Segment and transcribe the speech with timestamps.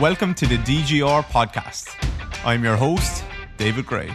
[0.00, 1.94] Welcome to the DGR podcast.
[2.42, 3.22] I'm your host,
[3.58, 4.08] David Grey.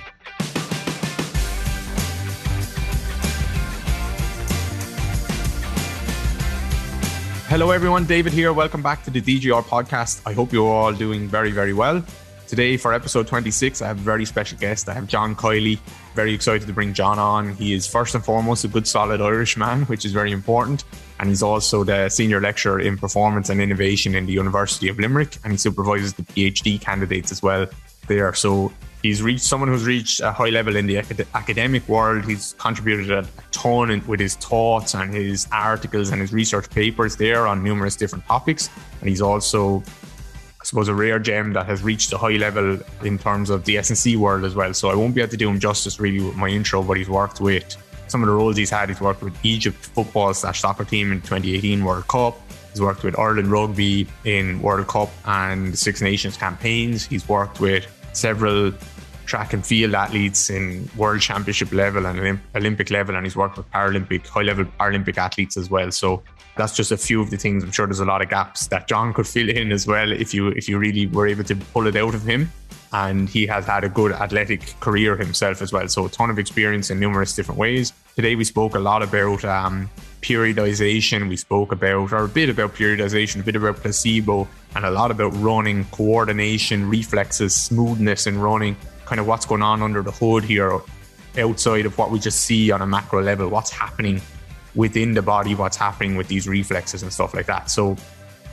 [7.50, 8.06] Hello, everyone.
[8.06, 8.52] David here.
[8.52, 10.24] Welcome back to the DGR podcast.
[10.26, 12.04] I hope you're all doing very, very well.
[12.48, 14.88] Today, for episode 26, I have a very special guest.
[14.88, 15.80] I have John Kiely.
[16.14, 17.56] Very excited to bring John on.
[17.56, 20.84] He is first and foremost a good, solid Irish man, which is very important.
[21.20, 25.38] And he's also the senior lecturer in performance and innovation in the University of Limerick.
[25.44, 27.66] And he supervises the PhD candidates as well
[28.08, 28.32] there.
[28.36, 28.72] So
[29.02, 32.26] he's reached someone who's reached a high level in the acad- academic world.
[32.26, 37.48] He's contributed a, ton with his thoughts and his articles and his research papers there
[37.48, 38.70] on numerous different topics.
[39.00, 39.82] And he's also
[40.66, 44.16] suppose, a rare gem that has reached a high level in terms of the S&C
[44.16, 44.74] world as well.
[44.74, 47.10] So I won't be able to do him justice really with my intro, but he's
[47.10, 48.90] worked with some of the roles he's had.
[48.90, 52.40] He's worked with Egypt football slash soccer team in 2018 World Cup.
[52.72, 57.06] He's worked with Ireland rugby in World Cup and Six Nations campaigns.
[57.06, 58.74] He's worked with several
[59.26, 63.70] track and field athletes in world championship level and Olympic level, and he's worked with
[63.72, 65.92] Paralympic, high level Paralympic athletes as well.
[65.92, 66.22] So
[66.56, 67.64] that's just a few of the things.
[67.64, 70.34] I'm sure there's a lot of gaps that John could fill in as well if
[70.34, 72.52] you if you really were able to pull it out of him.
[72.94, 75.88] And he has had a good athletic career himself as well.
[75.90, 77.92] So a ton of experience in numerous different ways.
[78.16, 79.90] Today we spoke a lot about um,
[80.22, 81.28] periodization.
[81.28, 85.12] We spoke about, or a bit about periodization, a bit about placebo, and a lot
[85.12, 90.46] about running, coordination, reflexes, smoothness in running, kind of what's going on under the hood
[90.46, 90.80] here
[91.38, 94.22] outside of what we just see on a macro level, what's happening
[94.76, 97.70] within the body what's happening with these reflexes and stuff like that.
[97.70, 97.96] So,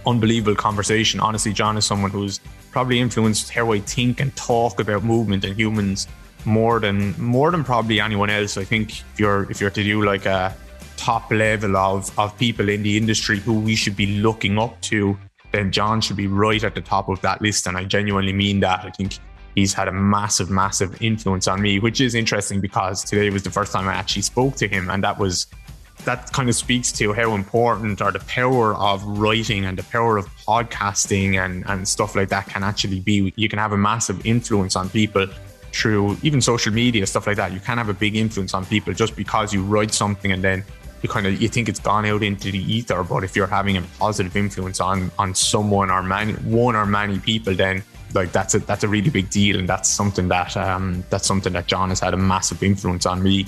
[0.07, 1.21] unbelievable conversation.
[1.21, 5.57] Honestly, John is someone who's probably influenced how I think and talk about movement and
[5.57, 6.09] humans
[6.45, 8.57] more than more than probably anyone else.
[8.57, 10.55] I think if you're if you're to do like a
[10.97, 15.17] top level of of people in the industry who we should be looking up to,
[15.53, 17.67] then John should be right at the top of that list.
[17.67, 18.85] And I genuinely mean that.
[18.85, 19.19] I think
[19.55, 23.51] he's had a massive, massive influence on me, which is interesting because today was the
[23.51, 25.47] first time I actually spoke to him, and that was
[26.05, 30.17] that kind of speaks to how important or the power of writing and the power
[30.17, 33.33] of podcasting and, and stuff like that can actually be.
[33.37, 35.27] You can have a massive influence on people
[35.73, 37.53] through even social media, stuff like that.
[37.53, 40.65] You can have a big influence on people just because you write something and then
[41.03, 43.03] you kind of you think it's gone out into the ether.
[43.03, 47.19] But if you're having a positive influence on on someone or many one or many
[47.19, 47.83] people, then
[48.15, 51.53] like that's a that's a really big deal, and that's something that um that's something
[51.55, 53.47] that John has had a massive influence on me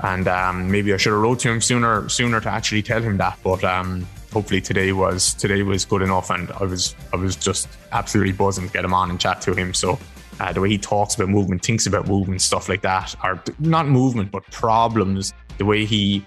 [0.00, 3.16] and um, maybe I should have wrote to him sooner sooner to actually tell him
[3.18, 3.38] that.
[3.42, 7.68] But um, hopefully today was today was good enough, and I was I was just
[7.92, 9.74] absolutely buzzing to get him on and chat to him.
[9.74, 9.98] So.
[10.40, 13.88] Uh, the way he talks about movement, thinks about movement, stuff like that, or not
[13.88, 15.32] movement, but problems.
[15.56, 16.24] The way he,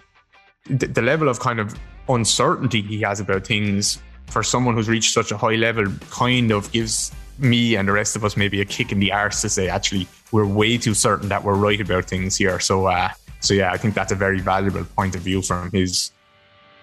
[0.65, 1.73] the, the level of kind of
[2.09, 6.69] uncertainty he has about things for someone who's reached such a high level, kind of
[6.73, 9.67] gives me and the rest of us maybe a kick in the arse to say,
[9.67, 12.59] actually, we're way too certain that we're right about things here.
[12.59, 13.09] So, uh,
[13.41, 16.11] so yeah, I think that's a very valuable point of view from his.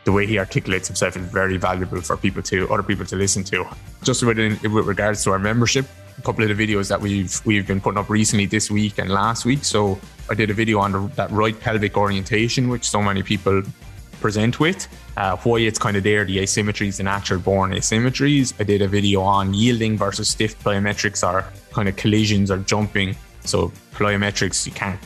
[0.05, 3.45] The way he articulates himself is very valuable for people to other people to listen
[3.45, 3.67] to.
[4.03, 5.87] Just within, with regards to our membership,
[6.17, 9.11] a couple of the videos that we've we've been putting up recently this week and
[9.11, 9.65] last week.
[9.65, 9.99] So
[10.31, 13.63] I did a video on the, that right pelvic orientation, which so many people
[14.21, 18.55] present with, uh, why it's kind of there, the asymmetries, the natural born asymmetries.
[18.59, 23.15] I did a video on yielding versus stiff plyometrics or kind of collisions or jumping.
[23.45, 24.99] So plyometrics, you can't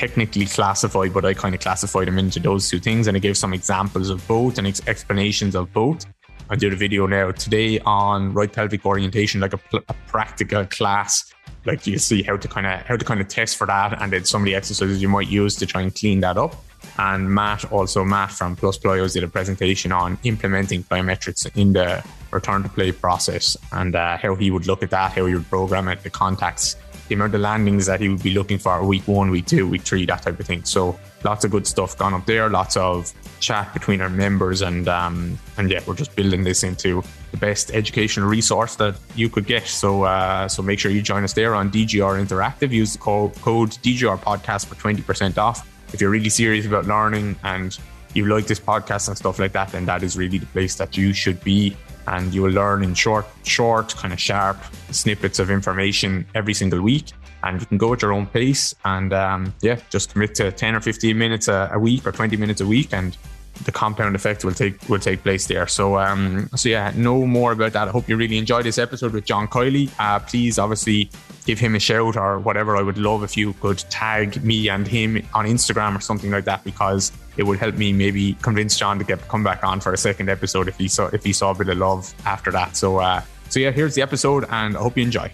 [0.00, 3.06] technically classified, but I kind of classified them into those two things.
[3.06, 6.06] And I gave some examples of both and ex- explanations of both.
[6.48, 10.64] I did a video now today on right pelvic orientation, like a, pl- a practical
[10.64, 11.30] class.
[11.66, 14.10] Like you see how to kind of how to kind of test for that, and
[14.10, 16.56] then some of the exercises you might use to try and clean that up.
[16.98, 22.02] And Matt, also Matt from Plus Plyos, did a presentation on implementing plyometrics in the
[22.30, 25.48] return to play process and uh, how he would look at that, how he would
[25.50, 26.76] program it, the contacts
[27.10, 29.82] the amount of landings that he would be looking for week one, week two, week
[29.82, 30.64] three, that type of thing.
[30.64, 34.88] So lots of good stuff gone up there, lots of chat between our members, and
[34.88, 39.46] um, and yeah, we're just building this into the best educational resource that you could
[39.46, 39.66] get.
[39.66, 42.70] So uh, so make sure you join us there on DGR Interactive.
[42.70, 45.68] Use the code, code DGR Podcast for twenty percent off.
[45.92, 47.76] If you're really serious about learning and
[48.14, 50.96] you like this podcast and stuff like that, then that is really the place that
[50.96, 51.76] you should be
[52.10, 54.58] and you will learn in short, short, kind of sharp
[54.90, 57.12] snippets of information every single week.
[57.42, 60.74] And you can go at your own pace and um, yeah, just commit to 10
[60.74, 63.16] or 15 minutes a, a, week or 20 minutes a week and
[63.64, 65.66] the compound effect will take will take place there.
[65.66, 67.88] So um, so yeah, know more about that.
[67.88, 69.90] I hope you really enjoyed this episode with John Kiely.
[69.98, 71.10] Uh, please obviously
[71.46, 72.76] give him a shout or whatever.
[72.76, 76.44] I would love if you could tag me and him on Instagram or something like
[76.44, 79.92] that because it would help me maybe convince John to get come back on for
[79.92, 82.76] a second episode if he saw if he saw a bit of love after that.
[82.76, 85.30] So uh, So yeah, here's the episode, and I hope you enjoy.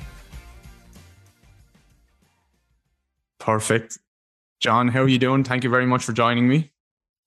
[3.39, 3.99] Perfect.
[4.59, 5.45] John, how are you doing?
[5.45, 6.73] Thank you very much for joining me.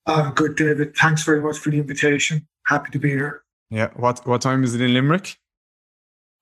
[0.09, 0.95] I'm good, David.
[0.95, 2.47] Thanks very much for the invitation.
[2.65, 3.43] Happy to be here.
[3.69, 3.89] Yeah.
[3.95, 5.37] What what time is it in Limerick?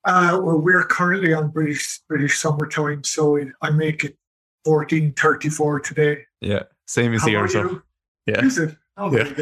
[0.06, 4.16] Uh, well, we're currently on British British summertime, so I make it
[4.64, 6.26] fourteen thirty four today.
[6.42, 7.48] Yeah, same as How here.
[7.48, 7.84] So you?
[8.26, 8.46] yeah.
[8.46, 8.76] Is it?
[8.96, 9.34] Oh, Yeah.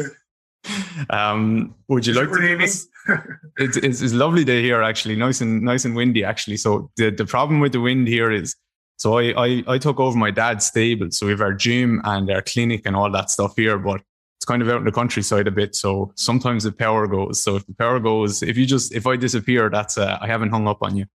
[1.10, 2.88] Um, would you Is like to give us?
[3.58, 6.56] It's, it's it's a lovely day here actually, nice and nice and windy actually.
[6.56, 8.56] So the the problem with the wind here is,
[8.96, 12.28] so I I, I took over my dad's stable, so we have our gym and
[12.28, 14.02] our clinic and all that stuff here, but
[14.36, 15.74] it's kind of out in the countryside a bit.
[15.74, 17.42] So sometimes the power goes.
[17.42, 20.50] So if the power goes, if you just if I disappear, that's uh, I haven't
[20.50, 21.06] hung up on you.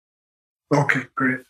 [0.75, 1.41] okay, great.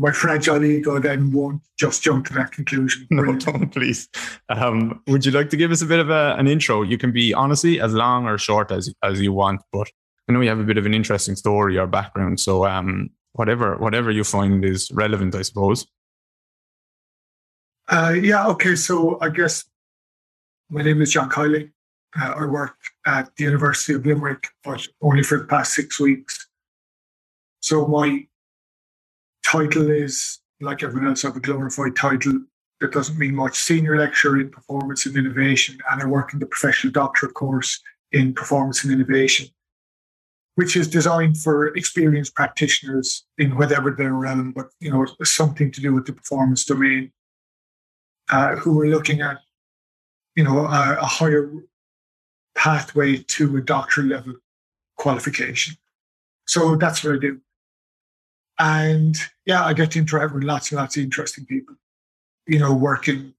[0.00, 3.06] My fragile ego then won't just jump to that conclusion.
[3.10, 4.08] No, don't please.
[4.48, 6.82] Um, would you like to give us a bit of a, an intro?
[6.82, 9.88] You can be honestly as long or short as as you want, but
[10.28, 12.38] I know you have a bit of an interesting story or background.
[12.38, 15.86] So um, whatever whatever you find is relevant, I suppose.
[17.88, 18.76] Uh, yeah, okay.
[18.76, 19.64] So I guess
[20.70, 21.70] my name is John Kiely.
[22.18, 22.76] Uh, I work
[23.06, 26.48] at the University of Limerick, but only for the past six weeks.
[27.60, 28.26] So my
[29.44, 32.40] title is, like everyone else, I have a glorified title
[32.80, 33.58] that doesn't mean much.
[33.58, 37.80] Senior lecturer in performance and innovation, and I work in the professional doctorate course
[38.12, 39.48] in performance and innovation,
[40.54, 45.80] which is designed for experienced practitioners in whatever their realm, but you know, something to
[45.80, 47.12] do with the performance domain
[48.30, 49.38] uh, who are looking at,
[50.38, 51.50] you know, a, a higher
[52.54, 54.34] pathway to a doctoral level
[54.96, 55.76] qualification.
[56.46, 57.40] So that's what I do.
[58.60, 61.74] And yeah, I get to interact with lots and lots of interesting people,
[62.46, 63.34] you know, working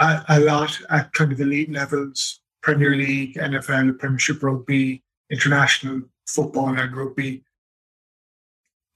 [0.00, 6.78] a, a lot at kind of elite levels, Premier League, NFL, Premiership Rugby, international football
[6.78, 7.42] and rugby.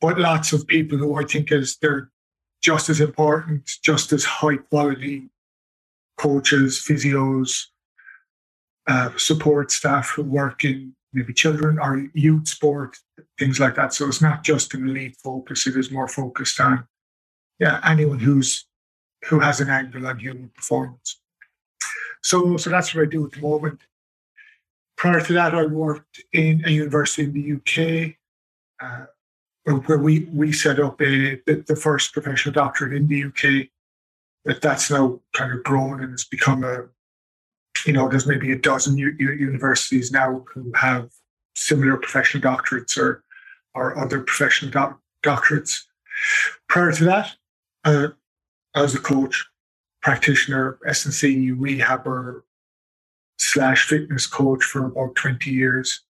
[0.00, 2.11] But lots of people who I think is they're
[2.62, 5.28] just as important, just as high quality
[6.20, 7.67] coaches, physios,
[8.87, 12.96] uh, support staff who work in maybe children or youth sport,
[13.38, 13.94] things like that.
[13.94, 16.87] So it's not just an elite focus; it is more focused on,
[17.58, 18.67] yeah, anyone who's
[19.28, 21.20] who has an angle on human performance.
[22.22, 23.81] So, so that's what I do at the moment.
[24.96, 28.17] Prior to that, I worked in a university in the UK.
[28.82, 29.06] Uh,
[29.87, 33.69] where we we set up a the, the first professional doctorate in the UK.
[34.44, 36.84] That that's now kind of grown and it's become a,
[37.87, 41.10] you know, there's maybe a dozen u- universities now who have
[41.54, 43.22] similar professional doctorates or
[43.75, 45.82] or other professional doc- doctorates.
[46.69, 47.37] Prior to that,
[47.84, 48.08] uh,
[48.75, 49.46] I was a coach,
[50.02, 52.43] practitioner, S&C rehabber
[53.38, 56.02] slash fitness coach for about 20 years.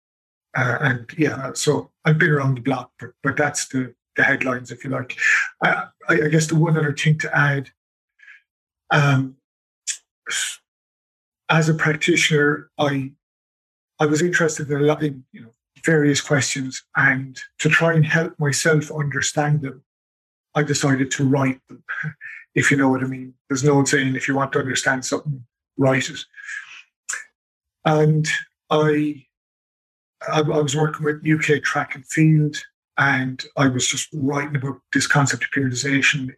[0.57, 4.71] Uh, and yeah, so I've been around the block, but, but that's the, the headlines,
[4.71, 5.17] if you like.
[5.63, 7.69] I, I guess the one other thing to add,
[8.91, 9.35] um,
[11.49, 13.11] as a practitioner, I
[13.99, 15.53] I was interested in a lot you know
[15.85, 19.83] various questions, and to try and help myself understand them,
[20.55, 21.83] I decided to write them.
[22.55, 25.45] If you know what I mean, there's no saying if you want to understand something,
[25.77, 26.19] write it.
[27.85, 28.27] And
[28.71, 29.23] I
[30.27, 32.57] I, I was working with UK track and field,
[32.97, 36.31] and I was just writing about this concept of periodization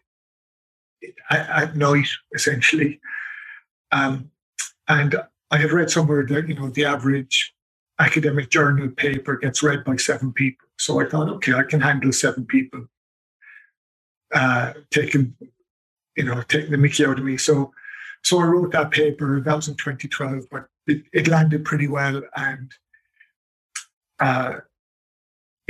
[1.29, 2.99] at, night, essentially.
[3.91, 4.31] Um,
[4.87, 5.15] and
[5.49, 7.53] I had read somewhere that you know the average
[7.99, 10.67] academic journal paper gets read by seven people.
[10.77, 12.87] So I thought, okay, I can handle seven people
[14.33, 15.35] uh, taking,
[16.15, 17.37] you know, taking the Mickey out of me.
[17.37, 17.71] So,
[18.23, 19.41] so I wrote that paper.
[19.41, 22.71] That was in 2012, but it, it landed pretty well, and
[24.19, 24.53] uh,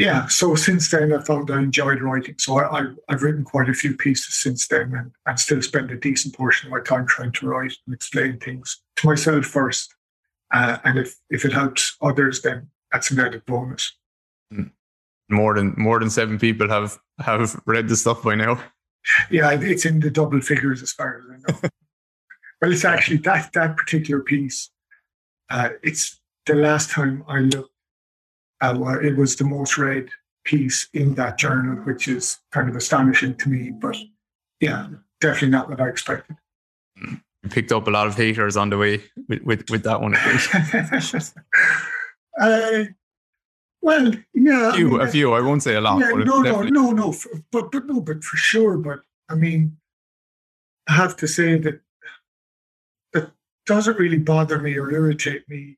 [0.02, 2.36] yeah, so since then I found I enjoyed writing.
[2.40, 5.96] So I, I've written quite a few pieces since then and, and still spend a
[5.96, 9.94] decent portion of my time trying to write and explain things to myself first.
[10.52, 13.94] Uh, and if, if it helps others, then that's an added bonus.
[15.30, 18.62] More than more than seven people have have read the stuff by now.
[19.30, 21.60] Yeah, it's in the double figures as far as I know.
[22.62, 24.70] well, it's actually that that particular piece.
[25.50, 27.71] Uh, it's the last time I looked
[28.62, 30.10] uh, it was the most read
[30.44, 33.72] piece in that journal, which is kind of astonishing to me.
[33.72, 33.98] But
[34.60, 34.88] yeah,
[35.20, 36.36] definitely not what I expected.
[36.96, 40.16] You picked up a lot of haters on the way with with, with that one.
[40.16, 41.22] I
[42.40, 42.84] uh,
[43.82, 45.34] well, yeah, A few, a few.
[45.34, 46.00] I won't say a lot.
[46.00, 47.16] yeah, no, no, definitely- no, no,
[47.52, 48.78] but but no, but for sure.
[48.78, 49.78] But I mean,
[50.88, 51.82] I have to say that
[53.14, 53.32] that
[53.66, 55.78] doesn't really bother me or irritate me.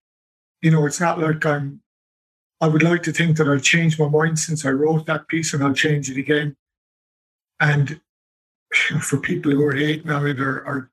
[0.62, 1.82] You know, it's not like I'm
[2.64, 5.54] I would like to think that I've changed my mind since I wrote that piece
[5.54, 6.56] and I'll change it again.
[7.60, 8.00] And
[9.02, 10.92] for people who are hating on it or, or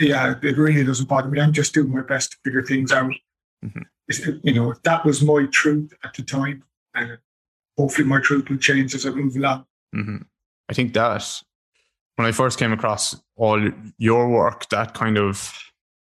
[0.00, 1.42] yeah, it really doesn't bother me.
[1.42, 3.12] I'm just doing my best to figure things out.
[3.62, 4.38] Mm-hmm.
[4.42, 6.64] You know, that was my truth at the time.
[6.94, 7.18] And
[7.76, 9.66] hopefully my truth will change as I move along.
[9.94, 10.22] Mm-hmm.
[10.70, 11.42] I think that
[12.16, 15.52] when I first came across all your work, that kind of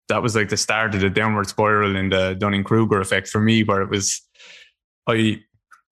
[0.10, 3.40] that was like the start of the downward spiral in the Dunning Kruger effect for
[3.40, 4.22] me, where it was
[5.08, 5.42] I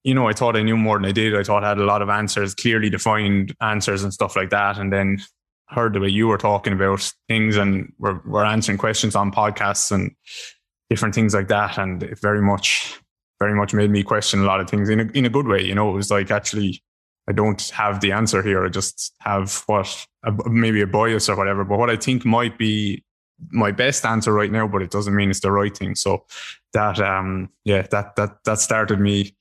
[0.08, 1.36] you know, I thought I knew more than I did.
[1.36, 4.78] I thought I had a lot of answers, clearly defined answers and stuff like that.
[4.78, 5.22] And then
[5.68, 9.92] heard the way you were talking about things and we're, we're answering questions on podcasts
[9.92, 10.12] and
[10.90, 11.78] different things like that.
[11.78, 12.98] And it very much,
[13.40, 15.62] very much made me question a lot of things in a, in a good way.
[15.62, 16.82] You know, it was like, actually,
[17.28, 18.66] I don't have the answer here.
[18.66, 20.08] I just have what
[20.46, 23.04] maybe a bias or whatever, but what I think might be
[23.50, 25.96] my best answer right now, but it doesn't mean it's the right thing.
[25.96, 26.26] So
[26.74, 29.36] that, um, yeah, that, that, that started me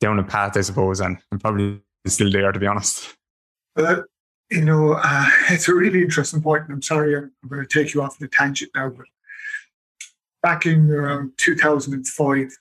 [0.00, 1.00] down a path, I suppose.
[1.00, 3.16] And I'm probably still there, to be honest.
[3.76, 4.02] Uh,
[4.50, 7.68] you know, uh, it's a really interesting point, and I'm sorry I'm, I'm going to
[7.68, 9.06] take you off the tangent now, but
[10.42, 12.58] back in around 2005,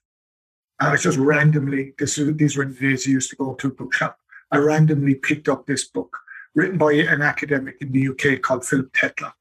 [0.82, 3.72] I was just randomly, this, these were the days I used to go to a
[3.72, 4.18] bookshop,
[4.52, 6.18] I randomly picked up this book
[6.56, 9.34] written by an academic in the UK called Philip Tetlock.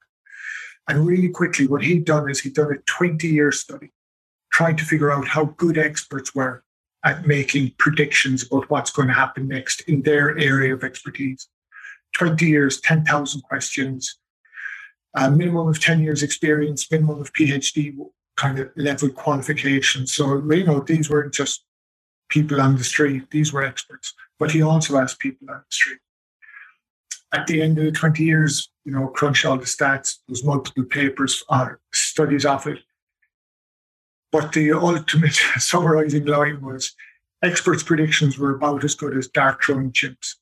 [0.89, 3.91] And really quickly, what he'd done is he'd done a 20 year study
[4.51, 6.63] trying to figure out how good experts were
[7.05, 11.47] at making predictions about what's going to happen next in their area of expertise.
[12.15, 14.17] 20 years, 10,000 questions,
[15.15, 17.95] a minimum of 10 years experience, minimum of PhD
[18.35, 20.13] kind of level qualifications.
[20.13, 21.63] So, you know, these weren't just
[22.29, 24.13] people on the street, these were experts.
[24.39, 25.99] But he also asked people on the street.
[27.31, 30.83] At the end of the 20 years, you know, crunch all the stats, there's multiple
[30.83, 32.79] papers, uh, studies of it.
[34.31, 36.95] But the ultimate summarizing line was
[37.43, 40.37] experts' predictions were about as good as dart throwing chimps.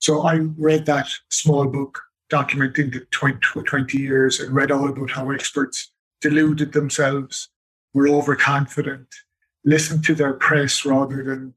[0.00, 5.12] So I read that small book documenting the 20, 20 years and read all about
[5.12, 7.50] how experts deluded themselves,
[7.92, 9.06] were overconfident,
[9.64, 11.54] listened to their press rather than,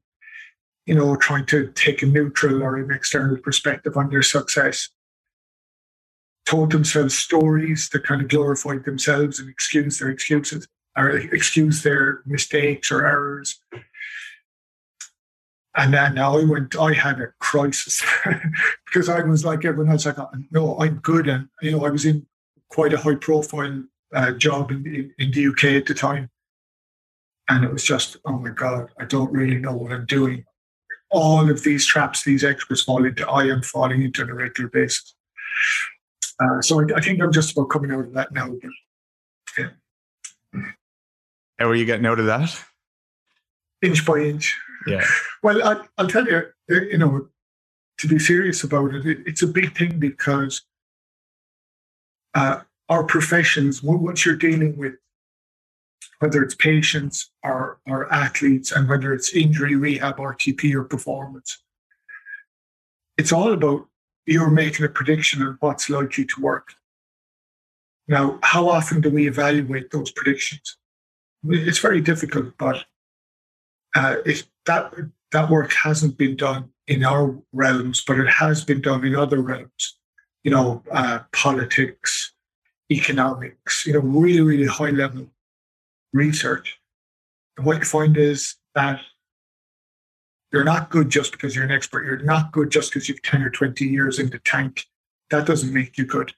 [0.86, 4.90] you know, trying to take a neutral or an external perspective on their success
[6.48, 12.22] told themselves stories that kind of glorified themselves and excused their excuses or excused their
[12.24, 13.60] mistakes or errors.
[15.76, 18.02] And then I went, I had a crisis
[18.86, 20.06] because I was like everyone else.
[20.06, 21.28] I thought, no, I'm good.
[21.28, 22.26] And, you know, I was in
[22.70, 26.30] quite a high profile uh, job in, in, in the UK at the time.
[27.50, 30.44] And it was just, oh my God, I don't really know what I'm doing.
[31.10, 34.70] All of these traps these experts fall into, I am falling into on a regular
[34.70, 35.14] basis.
[36.40, 38.48] Uh, so I, I, think I'm just about coming out of that now.
[38.48, 38.70] But,
[39.58, 40.62] yeah.
[41.58, 42.64] How are you getting out of that?
[43.82, 44.56] Inch by inch.
[44.86, 45.04] Yeah.
[45.42, 46.36] Well, I, will tell you,
[46.70, 47.28] uh, you know,
[47.98, 50.62] to be serious about it, it it's a big thing because
[52.34, 54.94] uh, our professions, once you're dealing with
[56.20, 61.58] whether it's patients or, or athletes and whether it's injury rehab, RTP, or performance,
[63.16, 63.88] it's all about
[64.28, 66.74] you're making a prediction of what's likely to work.
[68.06, 70.76] Now, how often do we evaluate those predictions?
[71.44, 72.84] It's very difficult, but
[73.94, 74.92] uh, if that
[75.32, 79.40] that work hasn't been done in our realms, but it has been done in other
[79.40, 79.98] realms.
[80.44, 82.32] You know, uh, politics,
[82.90, 83.86] economics.
[83.86, 85.26] You know, really, really high level
[86.12, 86.78] research.
[87.56, 89.00] And what you find is that
[90.52, 92.04] you're not good just because you're an expert.
[92.04, 94.86] You're not good just because you've 10 or 20 years in the tank.
[95.30, 96.32] That doesn't make you good.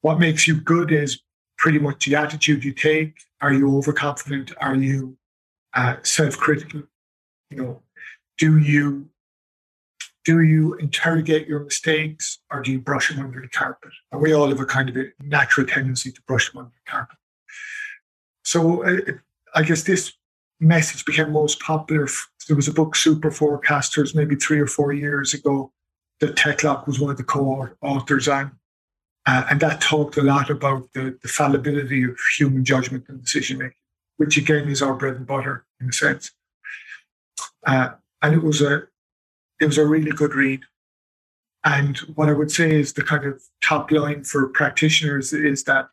[0.00, 1.20] What makes you good is
[1.58, 3.14] pretty much the attitude you take.
[3.40, 4.52] Are you overconfident?
[4.60, 5.18] Are you
[5.74, 6.84] uh, self-critical?
[7.50, 7.82] You know,
[8.38, 9.08] do you
[10.24, 13.90] do you interrogate your mistakes or do you brush them under the carpet?
[14.12, 16.90] And we all have a kind of a natural tendency to brush them under the
[16.90, 17.16] carpet.
[18.44, 19.12] So uh,
[19.54, 20.12] I guess this
[20.60, 22.08] message became most popular.
[22.46, 25.72] There was a book, Super Forecasters, maybe three or four years ago,
[26.20, 28.52] that Tetlock was one of the co-authors on.
[29.26, 33.58] Uh, and that talked a lot about the, the fallibility of human judgment and decision
[33.58, 33.74] making,
[34.16, 36.32] which again is our bread and butter in a sense.
[37.66, 37.90] Uh,
[38.22, 38.84] and it was a
[39.60, 40.60] it was a really good read.
[41.64, 45.90] And what I would say is the kind of top line for practitioners is that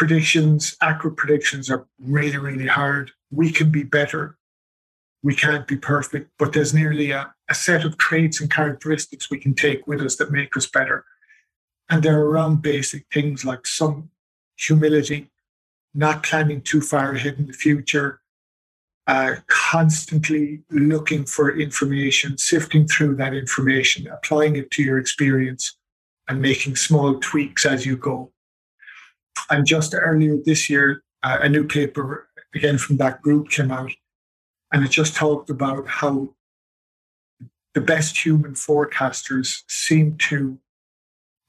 [0.00, 3.10] predictions, accurate predictions are really, really hard.
[3.30, 4.38] We can be better.
[5.22, 9.38] We can't be perfect, but there's nearly a, a set of traits and characteristics we
[9.38, 11.04] can take with us that make us better.
[11.90, 14.08] And they're around basic things like some
[14.56, 15.30] humility,
[15.92, 18.22] not planning too far ahead in the future,
[19.06, 25.76] uh, constantly looking for information, sifting through that information, applying it to your experience,
[26.26, 28.32] and making small tweaks as you go.
[29.50, 33.92] And just earlier this year, a new paper, again from that group, came out,
[34.72, 36.34] and it just talked about how
[37.74, 40.58] the best human forecasters seem to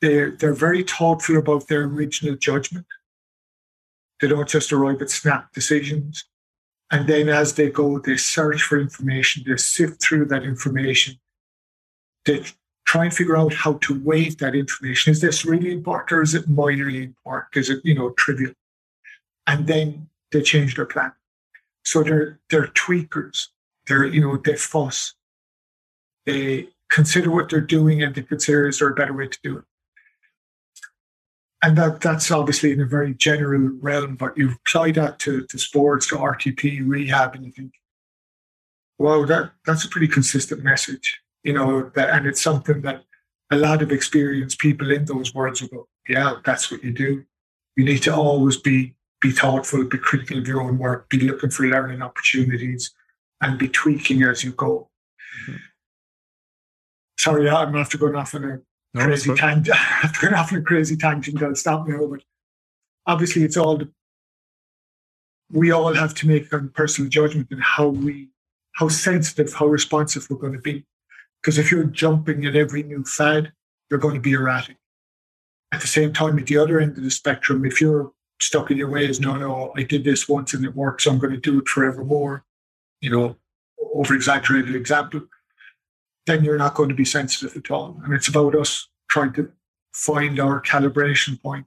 [0.02, 2.88] they're they're very thoughtful about their original judgment.
[4.20, 6.26] They don't just arrive at snap decisions.
[6.92, 11.16] And then as they go, they search for information, they sift through that information,
[12.26, 12.44] they
[12.92, 15.12] try and figure out how to weight that information.
[15.12, 17.56] Is this really important or is it minorly important?
[17.56, 18.52] Is it, you know, trivial?
[19.48, 21.14] And then they change their plan.
[21.86, 23.48] So they're they're tweakers.
[23.88, 25.14] They're, you know, they fuss.
[26.26, 29.58] They consider what they're doing and they consider is there a better way to do
[29.60, 29.64] it
[31.64, 35.58] and that that's obviously in a very general realm, but you apply that to, to
[35.58, 37.74] sports, to RTP, rehab, and you think,
[38.98, 43.04] wow, that that's a pretty consistent message, you know, that, and it's something that
[43.52, 47.24] a lot of experienced people in those worlds will go, yeah, that's what you do.
[47.76, 51.52] You need to always be be thoughtful, be critical of your own work, be looking
[51.52, 52.92] for learning opportunities,
[53.40, 54.90] and be tweaking as you go.
[55.48, 55.58] Mm-hmm.
[57.20, 58.62] Sorry, I'm after going off on a
[58.96, 59.78] no, crazy tangent.
[60.04, 61.38] I've gone off on a crazy tangent.
[61.38, 61.96] Don't stop me.
[62.10, 62.24] But
[63.06, 63.80] obviously, it's all
[65.52, 68.30] we all have to make a personal judgment in how we,
[68.74, 70.86] how sensitive, how responsive we're going to be.
[71.42, 73.52] Because if you're jumping at every new fad,
[73.90, 74.78] you're going to be erratic.
[75.72, 78.78] At the same time, at the other end of the spectrum, if you're stuck in
[78.78, 81.40] your ways, no, no, I did this once and it worked, so I'm going to
[81.40, 82.44] do it forevermore.
[83.00, 83.36] You know,
[83.94, 85.22] over exaggerated example
[86.26, 88.00] then you're not going to be sensitive at all.
[88.04, 89.52] And it's about us trying to
[89.94, 91.66] find our calibration point.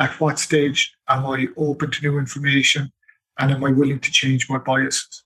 [0.00, 2.92] At what stage am I open to new information
[3.38, 5.24] and am I willing to change my biases?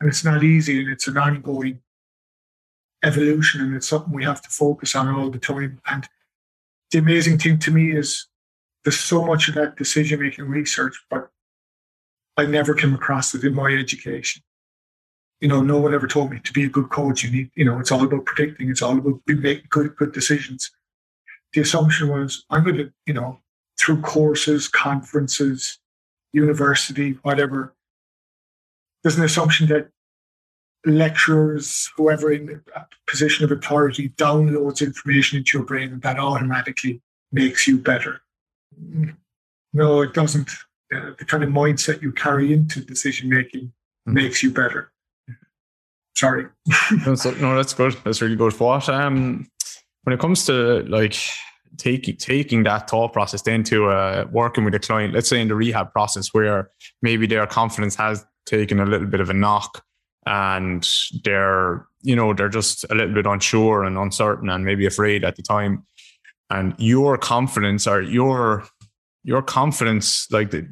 [0.00, 1.80] And it's not easy and it's an ongoing
[3.02, 5.80] evolution and it's something we have to focus on all the time.
[5.86, 6.08] And
[6.90, 8.26] the amazing thing to me is
[8.84, 11.30] there's so much of that decision making research, but
[12.36, 14.42] I never came across it in my education
[15.42, 17.24] you know, no one ever told me to be a good coach.
[17.24, 18.70] You need, you know, it's all about predicting.
[18.70, 20.70] It's all about making good, good decisions.
[21.52, 23.40] The assumption was I'm going to, you know,
[23.76, 25.80] through courses, conferences,
[26.32, 27.74] university, whatever.
[29.02, 29.88] There's an assumption that
[30.84, 37.00] lecturers, whoever in a position of authority, downloads information into your brain and that automatically
[37.30, 38.20] makes you better.
[39.72, 40.50] No, it doesn't.
[40.94, 44.14] Uh, the kind of mindset you carry into decision making mm-hmm.
[44.14, 44.92] makes you better.
[46.14, 46.46] Sorry.
[47.06, 47.96] no, that's good.
[48.04, 48.52] That's really good.
[48.60, 49.48] What um
[50.04, 51.16] when it comes to like
[51.78, 55.54] taking taking that thought process into uh, working with a client, let's say in the
[55.54, 59.82] rehab process where maybe their confidence has taken a little bit of a knock
[60.26, 60.88] and
[61.24, 65.36] they're you know they're just a little bit unsure and uncertain and maybe afraid at
[65.36, 65.84] the time
[66.50, 68.64] and your confidence or your
[69.24, 70.68] your confidence like the,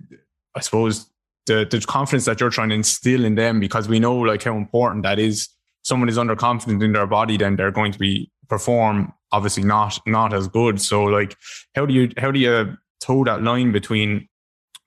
[0.54, 1.10] i suppose
[1.50, 4.56] the, the confidence that you're trying to instill in them because we know like how
[4.56, 5.48] important that is.
[5.82, 10.32] Someone is underconfident in their body, then they're going to be perform obviously not not
[10.32, 10.80] as good.
[10.80, 11.36] So like
[11.74, 14.28] how do you how do you toe that line between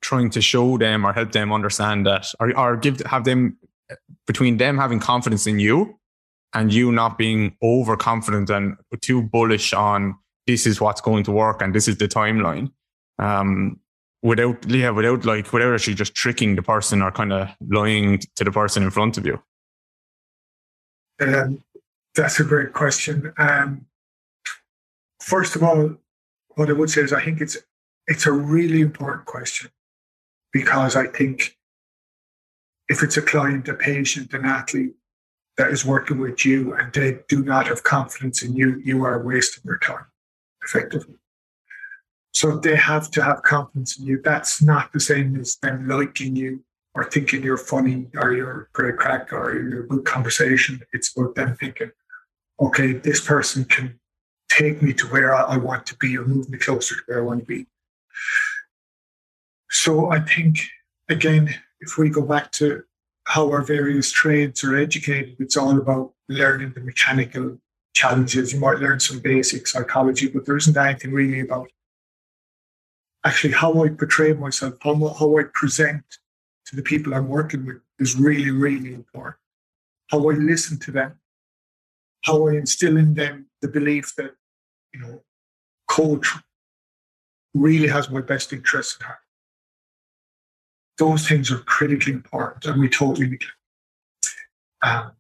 [0.02, 3.58] trying to show them or help them understand that or, or give have them
[4.28, 6.00] between them having confidence in you
[6.54, 11.62] and you not being overconfident and too bullish on this is what's going to work
[11.62, 12.72] and this is the timeline.
[13.20, 13.80] Um,
[14.24, 18.44] without yeah without like without actually just tricking the person or kind of lying to
[18.44, 19.40] the person in front of you
[21.22, 21.62] um,
[22.16, 23.86] that's a great question um,
[25.20, 25.94] first of all
[26.56, 27.58] what i would say is i think it's
[28.08, 29.70] it's a really important question
[30.54, 31.58] because i think
[32.94, 34.96] if it's a client a patient an athlete
[35.58, 39.26] that is working with you and they do not have confidence in you you are
[39.32, 40.08] wasting your time
[40.64, 41.18] effectively
[42.34, 44.22] so they have to have confidence in you.
[44.24, 46.64] That's not the same as them liking you
[46.96, 50.82] or thinking you're funny or you're great crack or you're a good conversation.
[50.94, 51.92] It's about them thinking,
[52.60, 54.00] okay, this person can
[54.50, 57.26] take me to where I want to be or move me closer to where I
[57.26, 57.68] want to be.
[59.70, 60.60] So I think,
[61.10, 62.84] again, if we go back to
[63.26, 67.58] how our various trades are educated, it's all about learning the mechanical
[67.94, 68.54] challenges.
[68.54, 71.70] You might learn some basic psychology, but there isn't anything really about
[73.26, 76.04] actually how I portray myself, how, how I present
[76.66, 79.36] to the people I'm working with is really, really important.
[80.10, 81.20] How I listen to them,
[82.26, 84.32] how I instill in them the belief that,
[84.94, 85.22] you know,
[85.88, 86.28] coach
[87.54, 89.23] really has my best interests at heart.
[90.98, 93.54] Those things are critically important, and we totally neglect.
[94.82, 95.12] Um,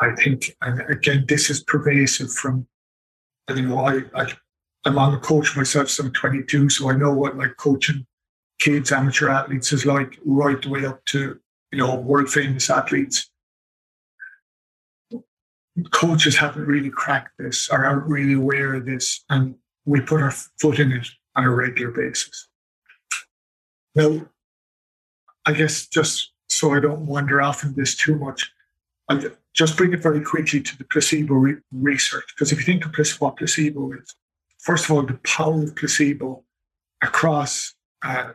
[0.00, 2.66] I think, and again, this is pervasive from,
[3.54, 4.32] you know, I, I
[4.86, 8.06] I'm on a coach myself, so I'm 22, so I know what like coaching
[8.58, 11.38] kids, amateur athletes is like right the way up to,
[11.72, 13.30] you know, world famous athletes.
[15.90, 20.30] Coaches haven't really cracked this or aren't really aware of this, and we put our
[20.30, 22.48] foot in it on a regular basis.
[23.94, 24.26] Now,
[25.46, 28.50] I guess just so I don't wander off in this too much,
[29.08, 29.22] I'll
[29.54, 32.26] just bring it very quickly to the placebo re- research.
[32.34, 34.14] Because if you think of what placebo is,
[34.58, 36.44] first of all, the power of placebo
[37.02, 38.32] across, uh,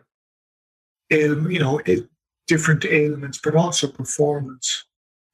[1.10, 1.80] you know,
[2.48, 4.86] different ailments, but also performance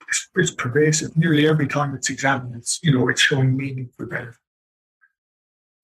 [0.07, 1.15] it's, is pervasive.
[1.15, 4.35] Nearly every time it's examined, it's, you know, it's showing meaningful benefit.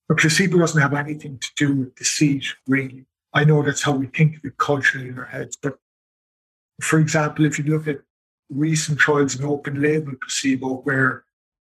[0.08, 3.06] But placebo doesn't have anything to do with deceit, really.
[3.38, 5.56] I know that's how we think of it culturally in our heads.
[5.62, 5.78] But
[6.82, 8.02] for example, if you look at
[8.50, 11.24] recent trials in open label placebo, where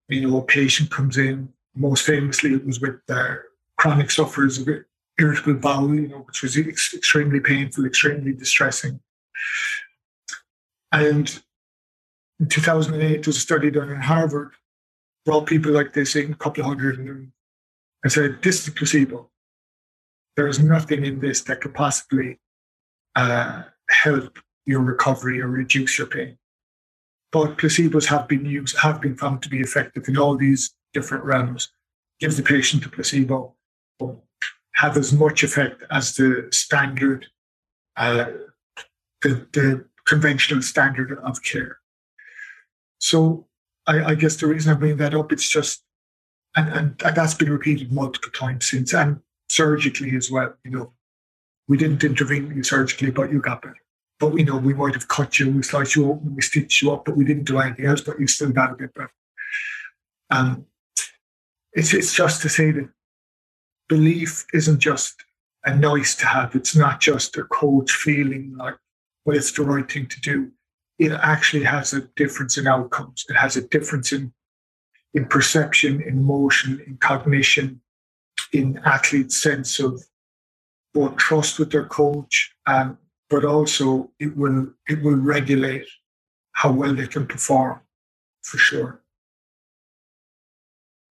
[0.09, 3.35] you know a patient comes in, most famously it was with uh,
[3.77, 4.69] chronic sufferers of
[5.19, 8.99] irritable bowel, you know, which was ex- extremely painful, extremely distressing.
[10.91, 11.41] And
[12.39, 14.51] in 2008, there was a study done in Harvard,
[15.25, 17.31] brought people like this in, a couple of hundred, and
[18.07, 19.30] said, This is placebo.
[20.41, 22.39] There is nothing in this that could possibly
[23.15, 26.39] uh, help your recovery or reduce your pain.
[27.31, 31.25] But placebos have been used, have been found to be effective in all these different
[31.25, 31.69] realms.
[32.19, 33.53] Give the patient a placebo,
[34.73, 37.27] have as much effect as the standard,
[37.95, 38.31] uh,
[39.21, 41.77] the, the conventional standard of care.
[42.97, 43.45] So
[43.85, 45.83] I, I, guess the reason I bring that up, it's just,
[46.55, 49.19] and, and, and that's been repeated multiple times since, and
[49.51, 50.53] surgically as well.
[50.63, 50.93] You know,
[51.67, 53.75] we didn't intervene you surgically, but you got better.
[54.19, 56.91] But we know we might have cut you, we sliced you open, we stitched you
[56.91, 59.11] up, but we didn't do anything else, but you still got a bit better.
[60.29, 60.65] Um,
[61.73, 62.89] it's, it's just to say that
[63.89, 65.15] belief isn't just
[65.65, 66.55] a nice to have.
[66.55, 68.75] It's not just a coach feeling like,
[69.25, 70.51] well, it's the right thing to do.
[70.97, 73.25] It actually has a difference in outcomes.
[73.27, 74.33] It has a difference in
[75.13, 77.81] in perception, in motion, in cognition,
[78.51, 80.03] in athletes' sense of
[80.93, 82.97] both trust with their coach, um,
[83.29, 85.85] but also it will it will regulate
[86.53, 87.79] how well they can perform
[88.43, 89.01] for sure.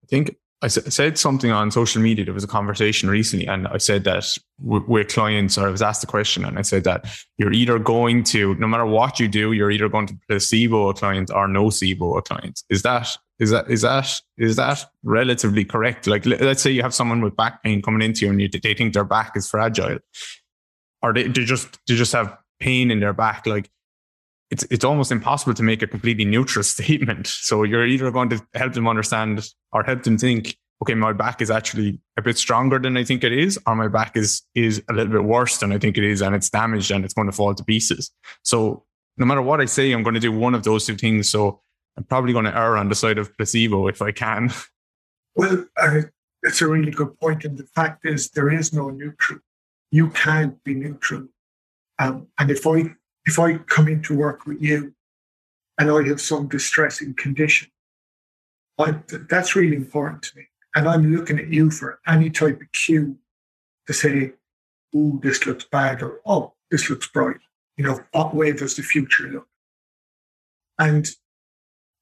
[0.04, 2.26] I think I said something on social media.
[2.26, 4.26] There was a conversation recently, and I said that
[4.60, 7.06] with clients, or I was asked the question, and I said that
[7.38, 10.94] you're either going to, no matter what you do, you're either going to placebo a
[10.94, 12.62] client or nocebo a client.
[12.68, 13.08] Is that
[13.40, 16.06] is that is that is that relatively correct?
[16.06, 18.74] Like, let's say you have someone with back pain coming into you, and you, they
[18.74, 19.98] think their back is fragile,
[21.02, 23.46] or they, they just they just have pain in their back.
[23.46, 23.70] Like,
[24.50, 27.26] it's it's almost impossible to make a completely neutral statement.
[27.26, 31.40] So you're either going to help them understand or help them think, okay, my back
[31.40, 34.82] is actually a bit stronger than I think it is, or my back is is
[34.90, 37.28] a little bit worse than I think it is, and it's damaged and it's going
[37.28, 38.10] to fall to pieces.
[38.42, 38.84] So
[39.16, 41.30] no matter what I say, I'm going to do one of those two things.
[41.30, 41.62] So
[42.00, 44.50] I'm probably going to err on the side of placebo if I can.
[45.36, 46.00] Well, uh,
[46.42, 49.40] it's a really good point, and the fact is there is no neutral.
[49.90, 51.28] You can't be neutral.
[51.98, 52.94] Um, and if I
[53.26, 54.94] if I come into work with you
[55.78, 57.68] and I have some distressing condition,
[58.78, 58.94] I,
[59.28, 60.44] that's really important to me.
[60.74, 63.18] And I'm looking at you for any type of cue
[63.86, 64.32] to say,
[64.96, 67.40] oh, this looks bad, or oh, this looks bright.
[67.76, 69.48] You know, what way does the future look?
[70.78, 71.06] And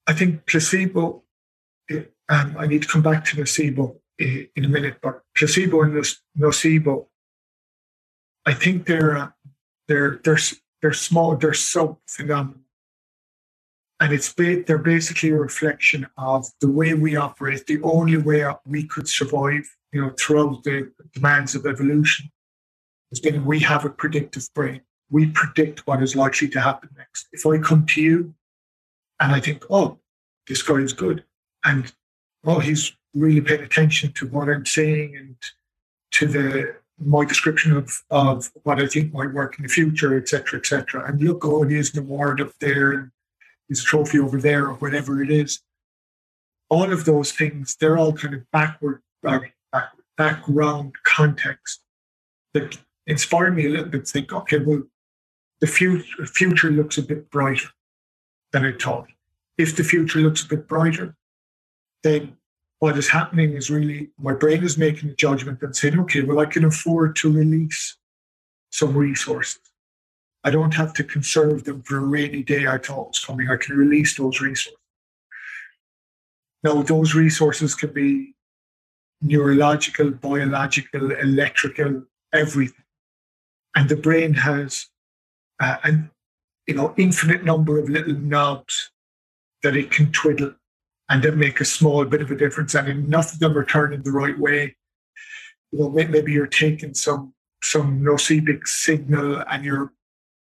[0.09, 1.23] I think placebo,
[2.29, 6.05] um, I need to come back to placebo in a minute, but placebo and
[6.37, 7.07] nocebo,
[8.45, 9.29] I think they're, uh,
[9.87, 10.39] they're, they're
[10.81, 12.61] they're small, they're sub phenomenal.
[14.01, 18.45] And it's ba- they're basically a reflection of the way we operate, the only way
[18.65, 22.31] we could survive, you know, throughout the demands of evolution
[23.11, 24.83] has been we have a predictive brain.
[25.11, 27.27] We predict what is likely to happen next.
[27.33, 28.35] If I come to you
[29.21, 29.99] and I think, oh,
[30.47, 31.25] this guy is good,
[31.65, 31.93] and
[32.45, 35.37] oh, he's really paying attention to what I'm saying and
[36.13, 40.59] to the my description of, of what I think might work in the future, etc.,
[40.59, 41.07] etc.
[41.07, 43.11] And look, oh, is an award up there, and
[43.71, 45.61] a trophy over there, or whatever it is.
[46.71, 49.41] All of those things, they're all kind of backward, uh,
[50.17, 51.81] background context
[52.55, 52.77] that
[53.07, 54.83] inspire me a little bit to think, okay, well,
[55.61, 57.69] the future, future looks a bit brighter
[58.53, 59.07] than I thought.
[59.57, 61.15] If the future looks a bit brighter,
[62.03, 62.37] then
[62.79, 66.39] what is happening is really my brain is making a judgment and saying, okay, well,
[66.39, 67.97] I can afford to release
[68.71, 69.61] some resources.
[70.45, 73.51] I don't have to conserve them for a rainy day I thought was coming.
[73.51, 74.79] I can release those resources.
[76.63, 78.35] Now, those resources can be
[79.21, 82.85] neurological, biological, electrical, everything.
[83.75, 84.87] And the brain has
[85.61, 85.77] uh,
[86.69, 88.91] you know infinite number of little knobs
[89.63, 90.55] that it can twiddle
[91.09, 92.75] and then make a small bit of a difference.
[92.75, 94.77] And enough of them are turning the right way.
[95.73, 99.93] You know, maybe you're taking some some nocebic signal and your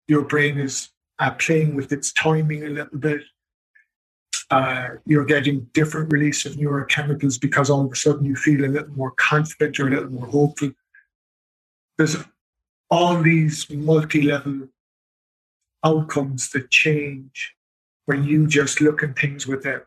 [0.06, 3.22] your brain is uh, playing with its timing a little bit.
[4.50, 8.68] Uh, you're getting different release of neurochemicals because all of a sudden you feel a
[8.68, 10.70] little more confident or a little more hopeful.
[11.98, 12.16] There's
[12.90, 14.68] all these multi-level
[15.84, 17.54] outcomes that change
[18.06, 19.82] when you just look at things with a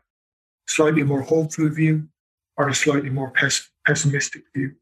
[0.66, 2.08] slightly more hopeful view
[2.56, 4.72] or a slightly more pes- pessimistic view.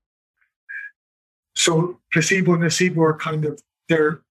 [1.55, 4.23] So placebo and nocebo are kind of they're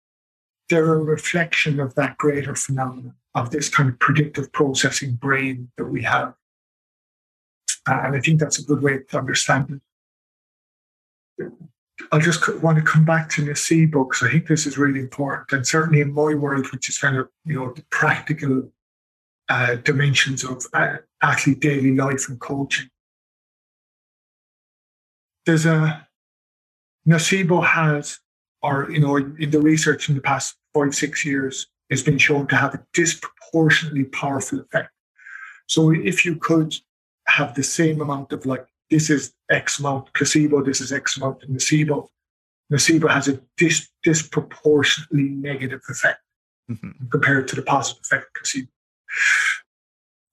[0.70, 5.86] they're a reflection of that greater phenomenon of this kind of predictive processing brain that
[5.86, 6.34] we have.
[7.88, 9.82] Uh, and I think that's a good way to understand
[11.40, 11.52] it.
[12.12, 15.52] I just want to come back to nocebo because I think this is really important.
[15.52, 18.72] And certainly in my world, which is kind of, you know, the practical
[19.50, 22.90] uh, dimensions of uh, athlete daily life and coaching.
[25.46, 26.08] There's a,
[27.08, 28.20] nocebo has,
[28.62, 32.48] or, you know, in the research in the past five, six years, has been shown
[32.48, 34.92] to have a disproportionately powerful effect.
[35.68, 36.76] So if you could
[37.28, 41.42] have the same amount of like this is X amount placebo, this is X amount
[41.42, 41.96] placebo.
[41.96, 42.10] nocebo.
[42.72, 46.22] Nocebo has a dis- disproportionately negative effect
[46.70, 47.08] mm-hmm.
[47.10, 48.70] compared to the positive effect of placebo.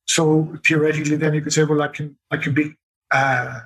[0.07, 2.74] So theoretically, then you could say, well, I can I can be
[3.11, 3.61] uh,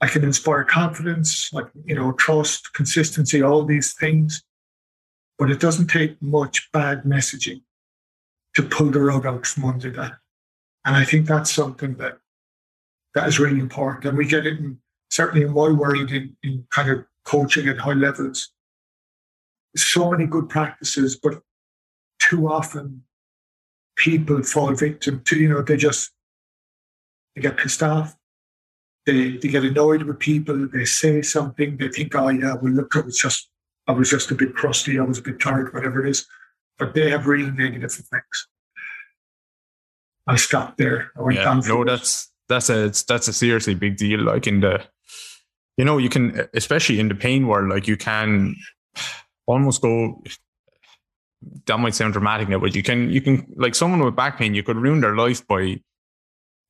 [0.00, 4.42] I can inspire confidence, like you know, trust, consistency, all these things.
[5.38, 7.62] But it doesn't take much bad messaging
[8.54, 10.12] to pull the rug out from under that.
[10.84, 12.18] And I think that's something that
[13.14, 14.04] that is really important.
[14.04, 14.78] And we get it in,
[15.10, 18.50] certainly in my world in, in kind of coaching at high levels.
[19.76, 21.42] So many good practices, but
[22.18, 23.02] too often
[23.96, 26.10] people fall victim to, you know, they just
[27.34, 28.16] they get pissed off.
[29.06, 32.96] They they get annoyed with people, they say something, they think, oh yeah, well look,
[32.96, 33.48] I was just
[33.86, 36.26] I was just a bit crusty, I was a bit tired, whatever it is.
[36.78, 38.46] But they have really negative effects.
[40.26, 41.10] I stopped there.
[41.16, 44.20] I went yeah, no, that's that's a that's a seriously big deal.
[44.20, 44.84] Like in the,
[45.78, 48.56] you know, you can especially in the pain world, like you can
[49.46, 50.22] almost go.
[51.66, 54.52] That might sound dramatic now, but you can you can like someone with back pain,
[54.54, 55.80] you could ruin their life by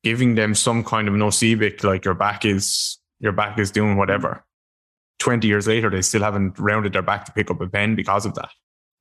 [0.03, 4.45] giving them some kind of nocebic, like your back is your back is doing whatever.
[5.19, 8.25] Twenty years later, they still haven't rounded their back to pick up a pen because
[8.25, 8.49] of that,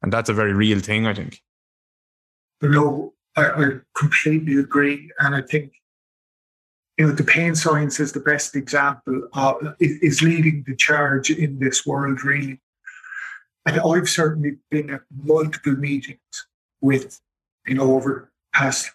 [0.03, 1.41] and that's a very real thing, I think.
[2.63, 3.65] No, I, I
[3.95, 5.73] completely agree, and I think
[7.01, 11.59] you know, the pain science is the best example of, is leading the charge in
[11.59, 12.61] this world, really.
[13.65, 16.19] And I've certainly been at multiple meetings
[16.83, 17.19] with,
[17.67, 18.91] you know, over past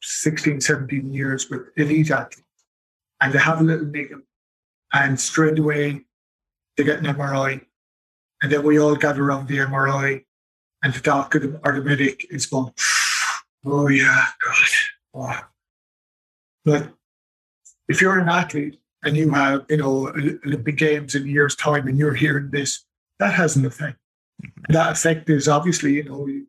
[0.00, 2.46] 16, 17 years with elite athletes.
[3.20, 4.20] And they have a little niggle.
[4.92, 6.02] And straight away,
[6.76, 7.66] they get an MRI.
[8.42, 10.24] And then we all gather around the MRI.
[10.84, 12.72] And the doctor or the medic is going,
[13.66, 14.68] oh, yeah, God.
[15.14, 15.40] Oh.
[16.64, 16.94] But
[17.90, 20.08] if you're an athlete and you have, you know,
[20.46, 22.84] Olympic Games in a year's time and you're hearing this,
[23.18, 23.98] that has an effect.
[24.40, 24.72] Mm-hmm.
[24.72, 26.46] That effect is obviously, you know, you,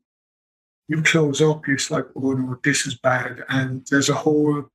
[0.87, 3.43] you close up, you're like, oh no, this is bad.
[3.49, 4.65] And there's a whole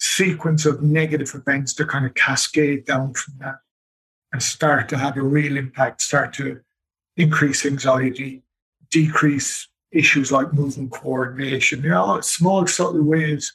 [0.00, 3.56] sequence of negative events that kind of cascade down from that
[4.32, 6.60] and start to have a real impact, start to
[7.16, 8.42] increase anxiety,
[8.90, 13.52] decrease issues like movement coordination, you know, small, subtle ways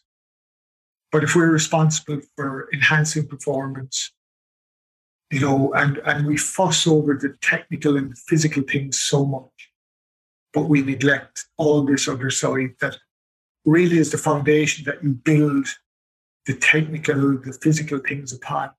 [1.16, 4.12] but if we're responsible for enhancing performance,
[5.32, 9.72] you know, and, and we fuss over the technical and physical things so much,
[10.54, 12.98] but we neglect all this other side that
[13.64, 15.70] really is the foundation that you build
[16.48, 18.72] the technical, the physical things upon.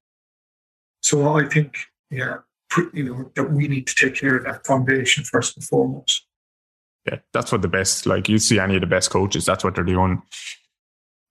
[1.03, 1.79] So I think,
[2.11, 2.41] yeah,
[2.93, 6.27] you know, that we need to take care of that foundation first and foremost.
[7.07, 9.75] Yeah, that's what the best, like you see any of the best coaches, that's what
[9.75, 10.21] they're doing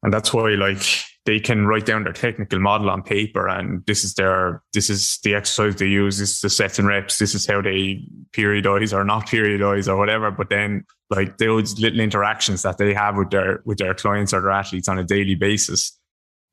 [0.06, 0.84] and that's why like
[1.26, 5.18] they can write down their technical model on paper and this is their this is
[5.24, 8.94] the exercise they use this is the sets and reps this is how they periodize
[8.94, 13.32] or not periodize or whatever but then like those little interactions that they have with
[13.32, 16.00] their with their clients or their athletes on a daily basis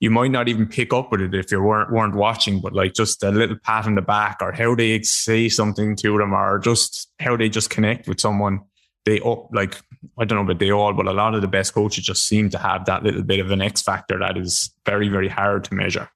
[0.00, 2.92] you might not even pick up with it if you weren't weren't watching, but like
[2.92, 6.58] just a little pat on the back or how they say something to them or
[6.58, 8.62] just how they just connect with someone.
[9.04, 9.80] They up like
[10.18, 12.50] I don't know, but they all, but a lot of the best coaches just seem
[12.50, 15.74] to have that little bit of an X factor that is very, very hard to
[15.74, 16.08] measure.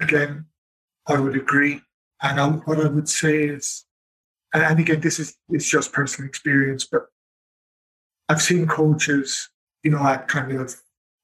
[0.00, 0.46] Again,
[1.06, 1.82] I would agree.
[2.22, 3.84] And I, what I would say is,
[4.52, 7.06] and again, this is it's just personal experience, but
[8.28, 9.48] I've seen coaches,
[9.82, 10.74] you know, at kind of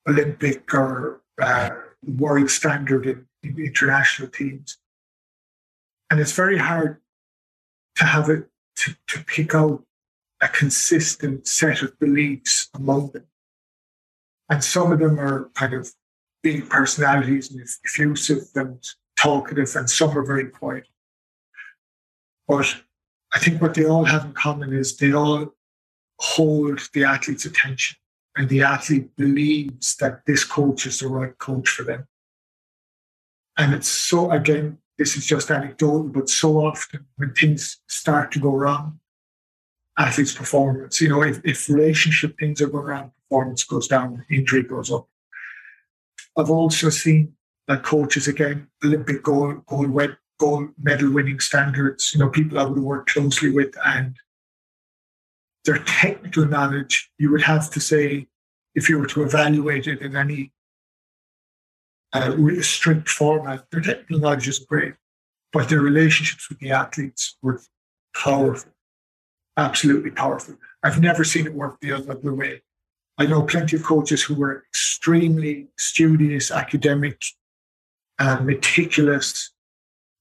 [0.09, 1.71] Olympic or uh,
[2.03, 4.79] world standard in, in international teams,
[6.11, 7.01] and it's very hard
[7.97, 9.85] to have it to, to pick out
[10.41, 13.25] a consistent set of beliefs among them.
[14.49, 15.91] And some of them are kind of
[16.43, 18.85] big personalities and effusive and
[19.19, 20.87] talkative, and some are very quiet.
[22.47, 22.77] But
[23.35, 25.55] I think what they all have in common is they all
[26.21, 27.97] hold the athlete's attention,
[28.37, 32.07] and the athlete believes that this coach is the right coach for them.
[33.59, 38.39] And it's so, again, this is just anecdotal, but so often when things start to
[38.39, 38.99] go wrong,
[39.99, 44.63] athletes' performance, you know, if, if relationship things are going wrong, performance goes down, injury
[44.63, 45.09] goes up.
[46.37, 47.35] I've also seen
[47.69, 52.79] that coaches again, Olympic gold, gold, gold medal winning standards, you know, people I would
[52.79, 54.17] work closely with and
[55.65, 58.29] their technical knowledge, you would have to say,
[58.75, 60.53] if you were to evaluate it in any
[62.21, 64.95] uh, strict format, their technical knowledge is great,
[65.53, 67.61] but their relationships with the athletes were
[68.15, 68.73] powerful,
[69.57, 70.57] absolutely powerful.
[70.83, 72.63] I've never seen it work the other way.
[73.19, 77.23] I know plenty of coaches who were extremely studious, academic,
[78.19, 79.53] uh, meticulous,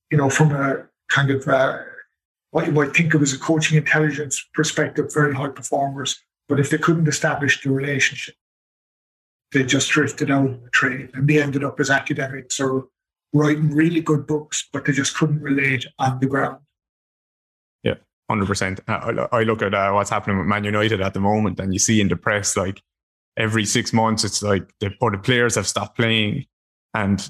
[0.09, 1.79] you know, from a kind of uh,
[2.51, 6.21] what you might think of as a coaching intelligence perspective, very high performers.
[6.47, 8.35] But if they couldn't establish the relationship,
[9.51, 12.87] they just drifted out of the trade and they ended up as academics or
[13.33, 16.59] writing really good books, but they just couldn't relate on the ground.
[17.83, 17.95] Yeah,
[18.31, 19.29] 100%.
[19.31, 22.01] I look at uh, what's happening with Man United at the moment, and you see
[22.01, 22.81] in the press, like
[23.37, 26.45] every six months, it's like the, the players have stopped playing.
[26.93, 27.29] And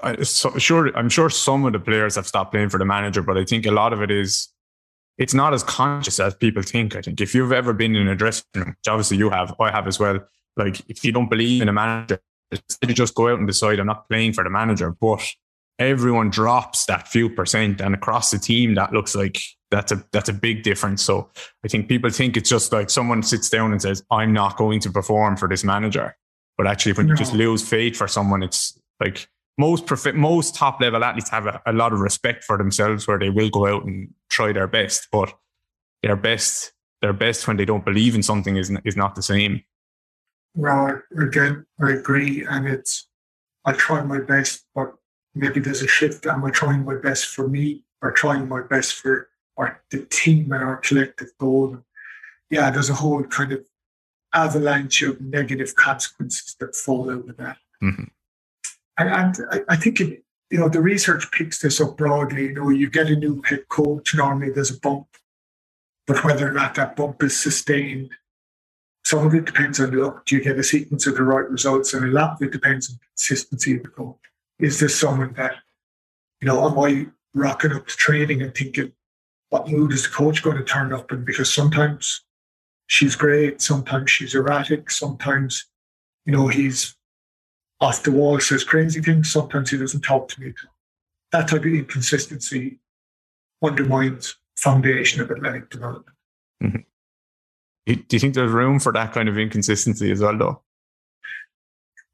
[0.00, 3.22] I, so, sure, I'm sure some of the players have stopped playing for the manager,
[3.22, 4.48] but I think a lot of it is
[5.18, 6.96] it's not as conscious as people think.
[6.96, 9.70] I think if you've ever been in a dressing room, which obviously you have, I
[9.70, 10.20] have as well.
[10.56, 13.78] Like if you don't believe in a manager, instead of just go out and decide
[13.78, 15.22] I'm not playing for the manager, but
[15.78, 19.38] everyone drops that few percent, and across the team, that looks like
[19.70, 21.02] that's a that's a big difference.
[21.02, 21.30] So
[21.64, 24.80] I think people think it's just like someone sits down and says, "I'm not going
[24.80, 26.16] to perform for this manager,"
[26.56, 27.12] but actually, when no.
[27.12, 31.46] you just lose faith for someone, it's like most profi- most top level athletes have
[31.46, 34.66] a, a, lot of respect for themselves where they will go out and try their
[34.66, 35.32] best but
[36.02, 39.62] their best their best when they don't believe in something is is not the same
[40.54, 43.08] well again i agree and it's
[43.64, 44.94] i try my best but
[45.34, 48.94] maybe there's a shift am i trying my best for me or trying my best
[48.94, 51.78] for our, the team and our collective goal
[52.50, 53.64] yeah there's a whole kind of
[54.34, 58.04] avalanche of negative consequences that fall out of that mm-hmm.
[58.98, 62.44] And, and I, I, think, it, you know, the research picks this up broadly.
[62.44, 65.06] You know, you get a new head coach, normally there's a bump,
[66.06, 68.10] but whether or not that bump is sustained,
[69.12, 70.24] some of it depends on luck.
[70.24, 71.92] Do you get a sequence of the right results?
[71.92, 74.16] And a lot of it depends on consistency of the coach.
[74.58, 75.56] Is this someone that,
[76.40, 78.90] you know, am I rocking up to training and thinking,
[79.50, 81.26] what mood is the coach going to turn up in?
[81.26, 82.22] Because sometimes
[82.86, 85.66] she's great, sometimes she's erratic, sometimes,
[86.24, 86.96] you know, he's
[87.82, 89.30] off the wall, says crazy things.
[89.30, 90.54] Sometimes he doesn't talk to me.
[91.32, 92.78] That type of inconsistency
[93.62, 96.16] undermines foundation of athletic development.
[96.62, 96.91] Mm-hmm.
[97.86, 100.62] Do you think there's room for that kind of inconsistency as well, though?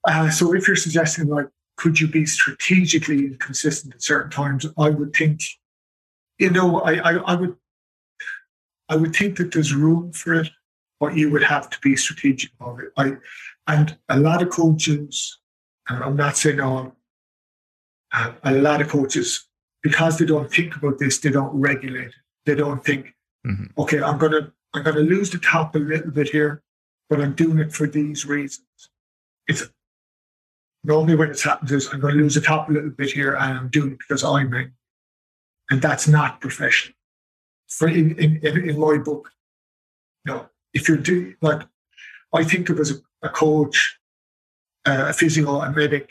[0.05, 4.67] Uh, so, if you're suggesting like, could you be strategically inconsistent at certain times?
[4.79, 5.43] I would think,
[6.39, 7.57] you know, I, I, I would,
[8.89, 10.51] I would think that there's room for it,
[10.99, 12.93] but you would have to be strategic about it.
[12.97, 13.17] I,
[13.67, 15.39] and a lot of coaches
[15.89, 16.95] and I'm not saying all.
[18.11, 19.47] Uh, a lot of coaches,
[19.83, 22.15] because they don't think about this, they don't regulate it.
[22.47, 23.15] They don't think,
[23.47, 23.79] mm-hmm.
[23.79, 26.63] okay, I'm gonna I'm gonna lose the top a little bit here,
[27.09, 28.67] but I'm doing it for these reasons.
[29.47, 29.69] It's
[30.85, 33.59] normally when it happens is I'm gonna lose the top a little bit here and
[33.59, 34.73] I'm doing it because I'm in.
[35.71, 36.95] And that's not professional.
[37.69, 39.31] For in, in, in my book,
[40.25, 40.49] no.
[40.75, 41.63] If you're doing like
[42.33, 43.99] I think of as a, a coach
[44.89, 46.11] uh, a physio, a medic,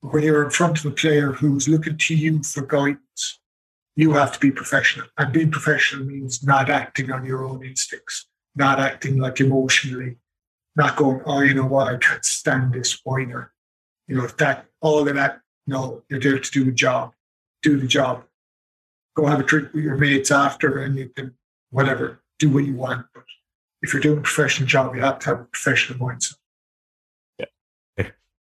[0.00, 3.40] when you're in front of a player who's looking to you for guidance,
[3.96, 5.06] you have to be professional.
[5.18, 10.16] And being professional means not acting on your own instincts, not acting like emotionally
[10.76, 13.52] not going, oh, you know what, I can't stand this whiner.
[14.06, 17.12] You know, if that, all of that, no, you're there to do the job,
[17.62, 18.24] do the job.
[19.16, 21.34] Go have a drink with your mates after and you can,
[21.70, 23.06] whatever, do what you want.
[23.14, 23.24] But
[23.80, 26.36] if you're doing a professional job, you have to have a professional mindset.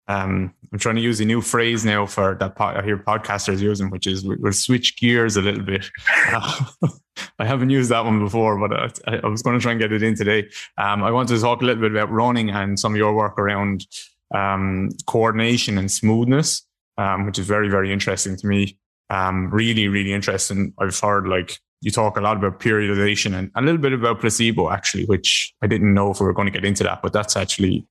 [0.09, 3.91] Um, I'm trying to use a new phrase now for that I hear podcasters using,
[3.91, 5.91] which is we'll switch gears a little bit.
[6.29, 6.65] Uh,
[7.39, 8.73] I haven't used that one before, but
[9.07, 10.49] I, I, was going to try and get it in today.
[10.79, 13.39] Um, I want to talk a little bit about running and some of your work
[13.39, 13.87] around
[14.35, 18.79] um, coordination and smoothness, um, which is very, very interesting to me.
[19.11, 20.73] Um, really, really interesting.
[20.79, 24.71] I've heard like you talk a lot about periodization and a little bit about placebo,
[24.71, 27.37] actually, which I didn't know if we were going to get into that, but that's
[27.37, 27.87] actually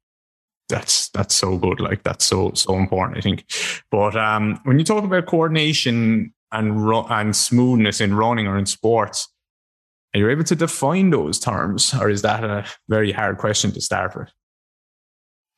[0.70, 1.80] that's that's so good.
[1.80, 3.45] Like that's so so important, I think.
[3.91, 8.65] But um, when you talk about coordination and ru- and smoothness in running or in
[8.65, 9.28] sports,
[10.13, 13.82] are you able to define those terms, or is that a very hard question to
[13.82, 14.30] start with?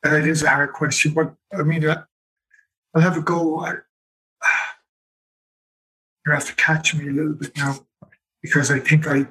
[0.05, 2.03] It is a hard question, but I mean, uh,
[2.93, 3.65] I'll have a go.
[6.25, 7.79] You have to catch me a little bit now
[8.43, 9.25] because I think I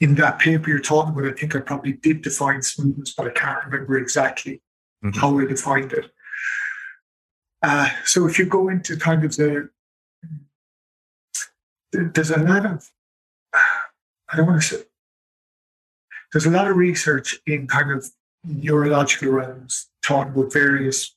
[0.00, 3.30] in that paper you're talking about, I think I probably did define smoothness, but I
[3.30, 4.62] can't remember exactly
[5.04, 5.18] mm-hmm.
[5.18, 6.10] how I defined it.
[7.62, 9.68] Uh, so if you go into kind of the,
[11.92, 12.90] there's a lot of,
[13.54, 14.82] I don't want to say,
[16.32, 18.06] there's a lot of research in kind of
[18.44, 21.14] neurological realms talking about various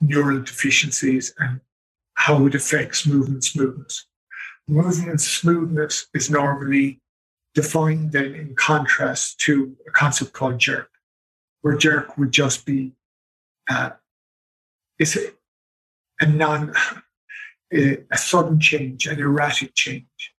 [0.00, 1.60] neural deficiencies and
[2.14, 4.06] how it affects movement smoothness.
[4.66, 7.00] Movement smoothness is normally
[7.54, 10.90] defined then in contrast to a concept called jerk,
[11.62, 12.92] where jerk would just be
[13.70, 13.90] uh,
[14.98, 15.30] it's a,
[16.20, 16.72] a non
[17.72, 20.34] a, a sudden change, an erratic change.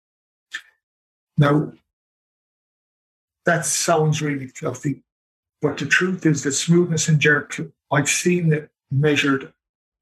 [1.37, 1.73] Now,
[3.45, 5.03] that sounds really fluffy,
[5.61, 7.59] but the truth is that smoothness and jerk,
[7.91, 9.53] I've seen it measured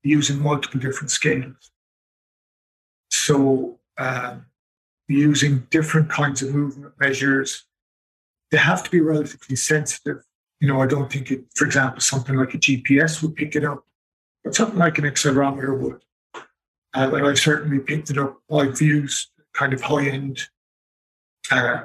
[0.03, 1.72] using multiple different scales.
[3.09, 4.45] So, um,
[5.08, 7.66] using different kinds of movement measures.
[8.51, 10.24] They have to be relatively sensitive.
[10.60, 13.66] You know, I don't think it, for example, something like a GPS would pick it
[13.66, 13.84] up,
[14.43, 16.01] but something like an accelerometer would.
[16.95, 18.38] Uh, and I've certainly picked it up.
[18.51, 20.41] I've used kind of high end
[21.51, 21.84] uh,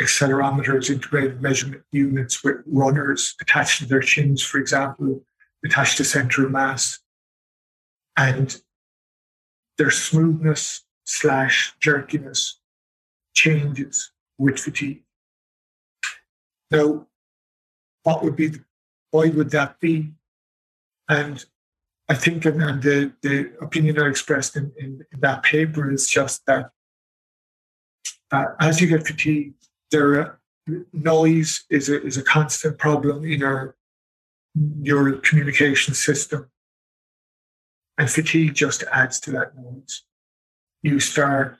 [0.00, 5.22] accelerometers, integrated measurement units with runners attached to their shins, for example,
[5.64, 7.00] attached to center of mass.
[8.16, 8.60] And
[9.78, 12.54] their smoothness slash jerkiness
[13.34, 15.02] changes with fatigue.
[16.70, 17.06] Now,
[18.02, 18.64] what would be, the,
[19.10, 20.12] why would that be?
[21.08, 21.44] And
[22.08, 26.44] I think, and, the, the opinion I expressed in, in, in that paper is just
[26.46, 26.70] that
[28.30, 30.32] uh, as you get fatigued, there uh,
[30.92, 33.76] noise is a, is a constant problem in our
[34.54, 36.50] neural communication system.
[37.98, 40.02] And fatigue just adds to that noise
[40.82, 41.58] you start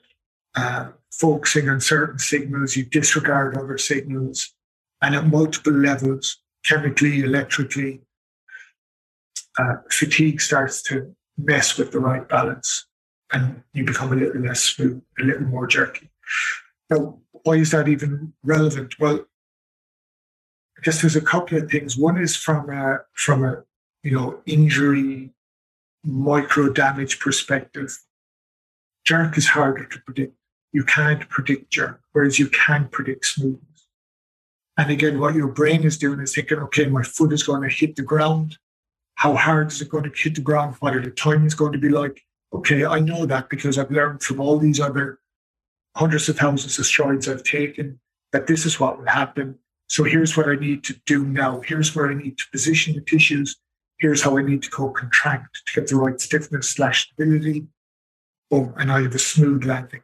[0.54, 4.54] uh, focusing on certain signals, you disregard other signals,
[5.00, 8.02] and at multiple levels, chemically, electrically,
[9.58, 12.86] uh, fatigue starts to mess with the right balance
[13.32, 16.10] and you become a little less smooth, a little more jerky.
[16.90, 18.98] Now, why is that even relevant?
[18.98, 19.20] Well,
[20.78, 21.96] I guess there's a couple of things.
[21.96, 23.62] One is from a, from a
[24.02, 25.30] you know injury
[26.04, 27.96] micro damage perspective
[29.04, 30.34] jerk is harder to predict.
[30.72, 33.88] You can't predict jerk, whereas you can predict smoothness.
[34.78, 37.68] And again, what your brain is doing is thinking, okay, my foot is going to
[37.68, 38.56] hit the ground.
[39.16, 40.76] How hard is it going to hit the ground?
[40.80, 42.22] What are the timings going to be like?
[42.54, 45.18] Okay, I know that because I've learned from all these other
[45.94, 48.00] hundreds of thousands of strides I've taken
[48.32, 49.58] that this is what will happen.
[49.88, 51.60] So here's what I need to do now.
[51.60, 53.56] Here's where I need to position the tissues.
[53.98, 57.66] Here's how I need to co-contract to get the right stiffness slash stability
[58.52, 60.02] oh, and I have a smooth landing.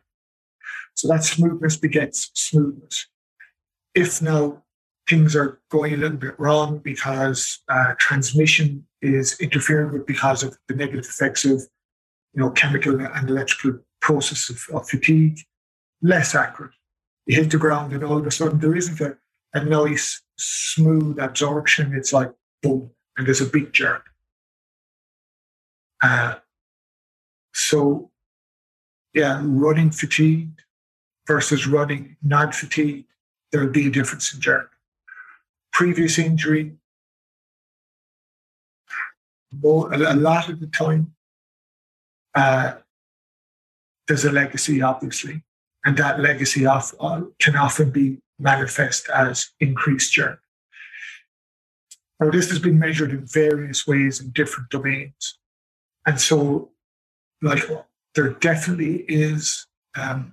[0.94, 3.06] So that smoothness begets smoothness.
[3.94, 4.64] If now
[5.08, 10.58] things are going a little bit wrong because uh, transmission is interfered with because of
[10.66, 11.60] the negative effects of,
[12.32, 15.38] you know, chemical and electrical process of, of fatigue,
[16.02, 16.72] less accurate.
[17.26, 19.16] You hit the ground and all of a sudden there isn't a,
[19.54, 21.94] a nice smooth absorption.
[21.94, 22.32] It's like
[22.62, 24.04] boom, and there's a big jerk.
[26.02, 26.36] Uh,
[27.54, 28.10] so
[29.18, 30.62] yeah, running fatigued
[31.26, 33.08] versus running non fatigued,
[33.50, 34.70] there would be a difference in jerk.
[35.72, 36.76] Previous injury,
[39.52, 41.14] more, a lot of the time,
[42.34, 42.74] uh,
[44.06, 45.42] there's a legacy, obviously,
[45.84, 46.80] and that legacy uh,
[47.40, 50.40] can often be manifest as increased jerk.
[52.20, 55.38] Now, this has been measured in various ways in different domains.
[56.06, 56.70] And so,
[57.42, 57.64] like,
[58.18, 59.64] there definitely is
[59.96, 60.32] um,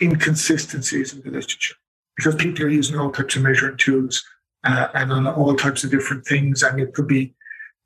[0.00, 1.74] inconsistencies in the literature
[2.16, 4.24] because people are using all types of measuring tools
[4.64, 6.62] uh, and on all types of different things.
[6.62, 7.34] And it could be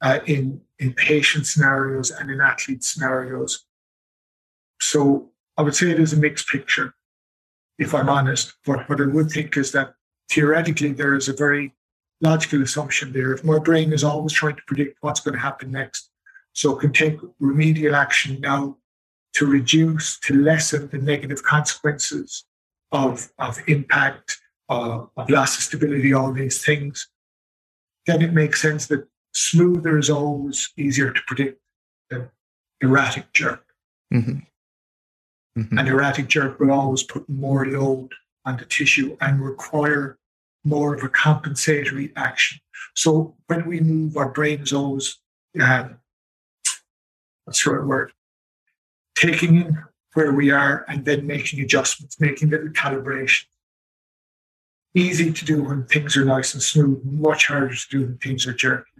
[0.01, 3.67] uh, in, in patient scenarios and in athlete scenarios.
[4.81, 6.95] So I would say it is a mixed picture,
[7.81, 8.53] if I'm honest.
[8.65, 9.95] But what I would think is that
[10.31, 11.75] theoretically, there is a very
[12.21, 13.33] logical assumption there.
[13.33, 16.11] If my brain is always trying to predict what's going to happen next,
[16.53, 18.77] so it can take remedial action now
[19.35, 22.45] to reduce, to lessen the negative consequences
[22.91, 27.09] of, of impact, uh, of loss of stability, all these things,
[28.07, 31.61] then it makes sense that smoother is always easier to predict
[32.11, 32.29] than
[32.81, 33.65] erratic jerk.
[34.13, 34.41] Mm-hmm.
[35.61, 35.79] Mm-hmm.
[35.79, 38.11] An erratic jerk will always put more load
[38.45, 40.19] on the tissue and require
[40.65, 42.61] more of a compensatory action.
[42.95, 45.19] So when we move, our brain is always,
[45.61, 45.97] um,
[47.45, 48.13] what's the right word?
[49.15, 49.79] Taking in
[50.15, 53.47] where we are and then making adjustments, making little calibration.
[54.95, 58.47] Easy to do when things are nice and smooth, much harder to do when things
[58.47, 58.91] are jerky.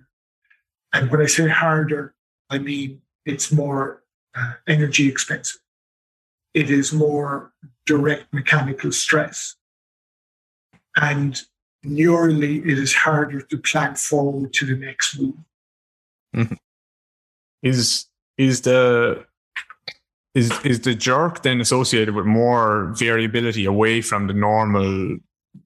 [0.93, 2.15] And when I say harder,
[2.49, 4.03] I mean it's more
[4.35, 5.61] uh, energy expensive.
[6.55, 7.53] It is more
[7.87, 9.57] direct mechanical stress.
[10.97, 11.41] And
[11.85, 15.35] neurally, it is harder to plan forward to the next move.
[16.35, 16.55] Mm-hmm.
[17.63, 18.07] Is
[18.39, 19.27] is the
[20.35, 25.19] is is the jerk then associated with more variability away from the normal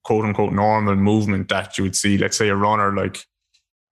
[0.02, 3.24] quote unquote normal movement that you would see let's say a runner like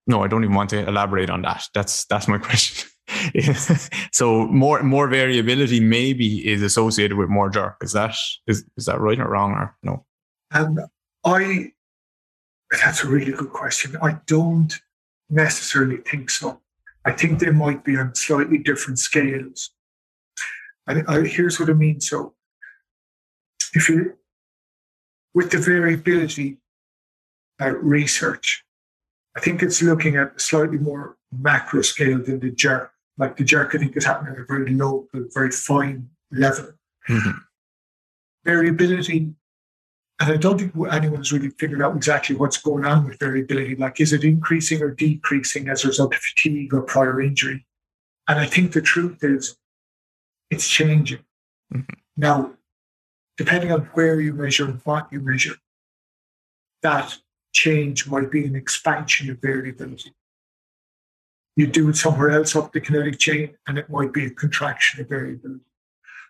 [0.06, 1.68] no i don't even want to elaborate on that.
[1.74, 2.88] That's that's my question.
[4.12, 7.76] So more more variability maybe is associated with more jerk.
[7.82, 8.14] Is that
[8.46, 10.04] is is that right or wrong or no?
[10.52, 10.78] Um
[11.24, 11.72] i
[12.70, 13.96] that's a really good question.
[14.02, 14.72] I don't
[15.28, 16.60] necessarily think so.
[17.04, 19.70] I think they might be on slightly different scales
[20.86, 22.00] and I, here's what I mean.
[22.00, 22.34] So,
[23.74, 24.14] if you,
[25.34, 26.58] with the variability
[27.60, 28.64] uh, research,
[29.36, 32.92] I think it's looking at slightly more macro scale than the jerk.
[33.16, 36.72] Like the jerk, I think is happening at a very low, very fine level.
[37.08, 37.38] Mm-hmm.
[38.44, 39.34] Variability,
[40.20, 43.76] and I don't think anyone's really figured out exactly what's going on with variability.
[43.76, 47.66] Like, is it increasing or decreasing as a result of fatigue or prior injury?
[48.28, 49.56] And I think the truth is
[50.50, 51.24] it's changing.
[51.72, 51.94] Mm-hmm.
[52.16, 52.52] Now,
[53.36, 55.56] depending on where you measure and what you measure,
[56.82, 57.18] that
[57.52, 60.14] change might be an expansion of variability.
[61.56, 65.00] You do it somewhere else up the kinetic chain, and it might be a contraction
[65.00, 65.64] of variability.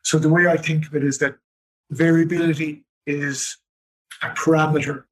[0.03, 1.37] So the way I think of it is that
[1.91, 3.57] variability is
[4.23, 5.05] a parameter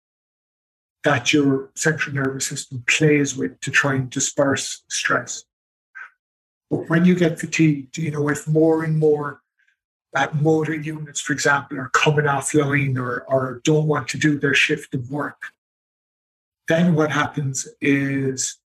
[1.05, 5.45] that your central nervous system plays with to try and disperse stress.
[6.73, 9.43] But when you get fatigued, you know, if more and more
[10.15, 14.55] that motor units, for example, are coming offline or, or don't want to do their
[14.55, 15.49] shift of work,
[16.69, 18.57] then what happens is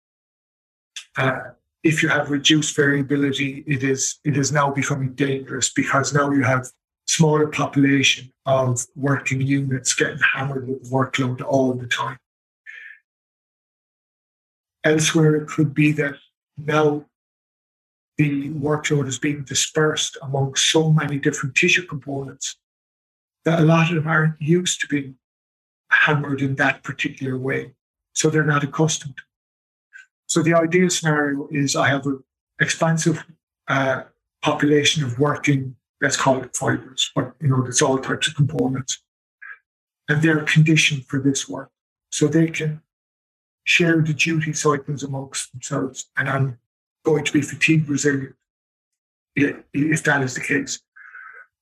[1.17, 1.51] uh,
[1.83, 6.45] if you have reduced variability, it is it is now becoming dangerous because now you
[6.45, 6.71] have
[7.09, 12.19] smaller population of working units getting hammered with workload all the time.
[14.85, 16.15] Elsewhere, it could be that
[16.57, 17.05] now
[18.19, 22.57] the workload is being dispersed among so many different tissue components
[23.45, 25.17] that a lot of them aren't used to being
[25.91, 27.73] hammered in that particular way.
[28.15, 29.21] So they're not accustomed.
[30.27, 32.23] So the ideal scenario is I have an
[32.61, 33.25] expansive
[33.69, 34.03] uh,
[34.43, 38.99] population of working, let's call it fibers, but you know, it's all types of components.
[40.09, 41.71] And they're conditioned for this work.
[42.11, 42.81] So they can
[43.65, 46.07] share the duty cycles amongst themselves.
[46.17, 46.59] And I'm
[47.07, 48.35] going to be fatigue resilient
[49.37, 50.81] if that is the case.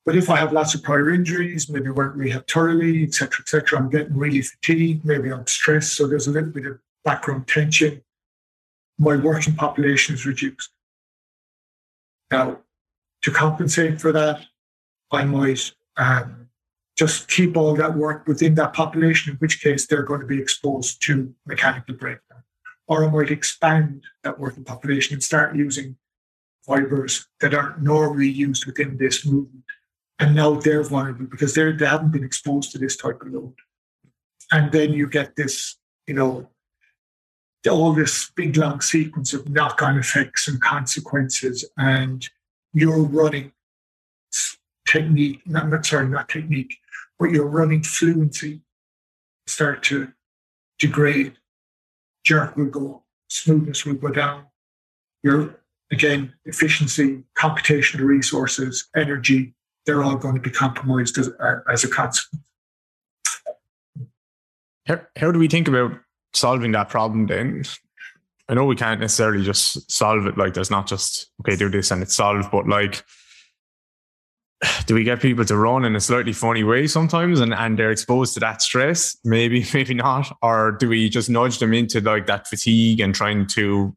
[0.07, 3.91] But if I have lots of prior injuries, maybe weren't rehab thoroughly, etc., etc., I'm
[3.91, 8.03] getting really fatigued, maybe I'm stressed, so there's a little bit of background tension.
[8.99, 10.71] My working population is reduced.
[12.31, 12.61] Now,
[13.23, 14.41] to compensate for that,
[15.11, 16.49] I might um,
[16.97, 20.41] just keep all that work within that population, in which case they're going to be
[20.41, 22.24] exposed to mechanical breakdown
[22.87, 25.97] or I might expand that working population and start using
[26.67, 29.65] fibers that aren't normally used within this movement.
[30.19, 33.55] And now they're vulnerable because they're, they haven't been exposed to this type of load.
[34.53, 35.77] And then you get this,
[36.07, 36.49] you know,
[37.69, 41.65] all this big long sequence of knock on effects and consequences.
[41.79, 42.29] And
[42.73, 43.53] you're running
[44.87, 46.77] technique, not, sorry, not technique,
[47.19, 48.61] but you're running fluency
[49.47, 50.13] start to
[50.79, 51.37] degrade
[52.25, 54.47] jerk will go smoothness will go down.
[55.23, 55.61] Your
[55.93, 59.55] again efficiency, computational resources, energy,
[59.87, 61.31] they're all going to be compromised as,
[61.71, 62.45] as a consequence.
[64.87, 65.93] How, how do we think about
[66.33, 67.65] solving that problem then?
[68.49, 71.91] I know we can't necessarily just solve it like there's not just okay, do this
[71.91, 73.03] and it's solved, but like
[74.87, 77.91] do we get people to run in a slightly funny way sometimes and, and they're
[77.91, 79.17] exposed to that stress?
[79.25, 80.35] Maybe, maybe not.
[80.43, 83.97] Or do we just nudge them into like that fatigue and trying to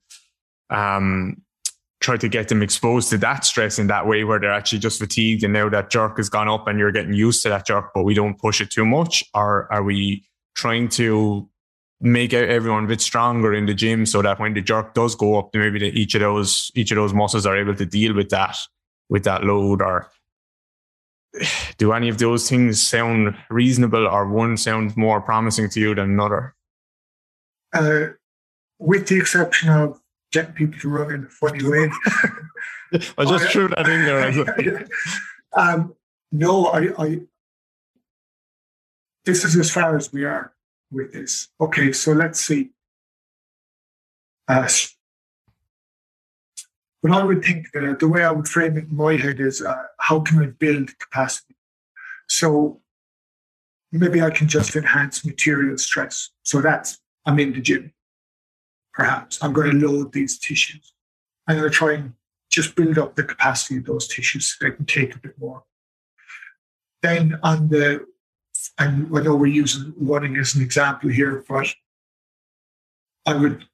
[0.69, 1.41] um
[1.99, 4.99] try to get them exposed to that stress in that way where they're actually just
[4.99, 7.91] fatigued and now that jerk has gone up and you're getting used to that jerk,
[7.93, 9.23] but we don't push it too much?
[9.33, 10.23] Or are we
[10.55, 11.49] trying to
[11.99, 15.39] make everyone a bit stronger in the gym so that when the jerk does go
[15.39, 18.29] up, maybe the, each of those each of those muscles are able to deal with
[18.29, 18.55] that
[19.09, 19.81] with that load.
[19.81, 20.07] Or
[21.77, 26.11] do any of those things sound reasonable, or one sound more promising to you than
[26.11, 26.55] another?
[27.73, 28.07] Uh,
[28.79, 29.99] with the exception of
[30.31, 31.89] getting people to run in a funny way.
[33.17, 34.87] I just threw that in there.
[35.53, 35.95] um,
[36.31, 37.21] no, I, I.
[39.25, 40.53] This is as far as we are
[40.91, 41.49] with this.
[41.59, 42.69] Okay, so let's see.
[44.47, 44.69] Uh,
[47.07, 49.39] but I would think that uh, the way I would frame it in my head
[49.39, 51.55] is uh, how can I build capacity?
[52.27, 52.81] So
[53.91, 56.31] maybe I can just enhance material stress.
[56.43, 57.93] So that's, I'm in the gym.
[58.93, 60.93] Perhaps I'm going to load these tissues.
[61.47, 62.13] I'm going to try and
[62.49, 65.63] just build up the capacity of those tissues so they can take a bit more.
[67.01, 68.05] Then on the
[68.79, 71.73] and I know we're using running as an example here, but
[73.25, 73.65] I would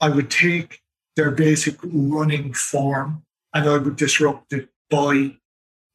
[0.00, 0.81] I would take
[1.16, 5.36] their basic running form and I would disrupt it by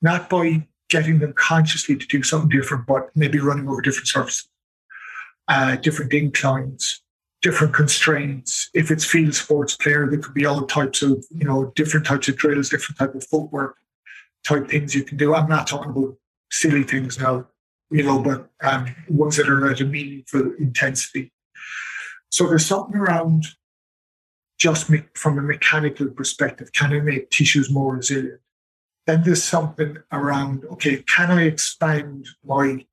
[0.02, 4.48] not by getting them consciously to do something different, but maybe running over different surfaces,
[5.48, 7.02] uh, different inclines,
[7.42, 8.70] different constraints.
[8.74, 12.28] If it's field sports player, there could be all types of, you know, different types
[12.28, 13.76] of drills, different type of footwork
[14.46, 15.34] type things you can do.
[15.34, 16.16] I'm not talking about
[16.52, 17.48] silly things now
[17.90, 21.32] you know, but um, ones that are at a meaningful intensity.
[22.30, 23.46] So there's something around
[24.58, 28.42] just me- from a mechanical perspective, can I make tissues more resilient?
[29.06, 32.86] Then there's something around, okay, can I expand my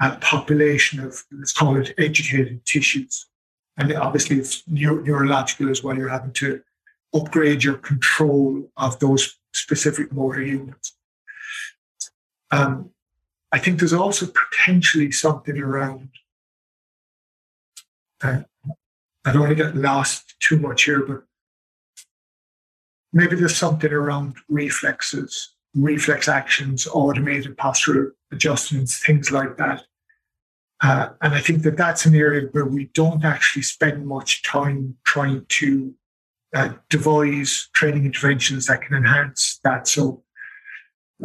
[0.00, 3.26] uh, population of, let's call it educated tissues?
[3.76, 5.96] And obviously it's neuro- neurological as well.
[5.96, 6.60] You're having to
[7.14, 10.96] upgrade your control of those specific motor units.
[12.50, 12.90] Um,
[13.52, 16.10] I think there's also potentially something around.
[18.22, 18.40] Uh,
[19.24, 21.22] I don't want to get lost too much here, but
[23.12, 29.82] maybe there's something around reflexes, reflex actions, automated postural adjustments, things like that.
[30.80, 34.96] Uh, and I think that that's an area where we don't actually spend much time
[35.04, 35.94] trying to
[36.54, 39.88] uh, devise training interventions that can enhance that.
[39.88, 40.22] So,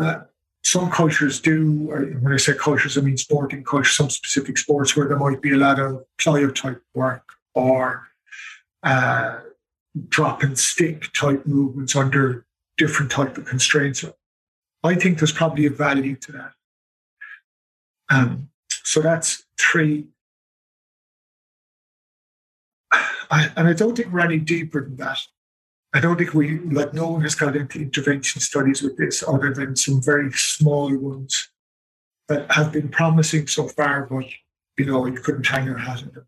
[0.02, 0.22] uh,
[0.66, 5.08] some cultures do, when I say cultures, I mean sporting cultures, some specific sports where
[5.08, 8.08] there might be a lot of plyo type work or
[8.84, 9.40] uh,
[10.10, 12.46] drop and stick type movements under
[12.78, 14.04] different type of constraints.
[14.84, 16.52] I think there's probably a value to that.
[18.10, 20.08] Um, so that's three.
[23.32, 25.20] I, and I don't think we're any deeper than that.
[25.96, 29.54] I don't think we, like, no one has got into intervention studies with this other
[29.54, 31.50] than some very small ones
[32.28, 34.26] that have been promising so far, but,
[34.78, 36.26] you know, you couldn't hang your hat on them.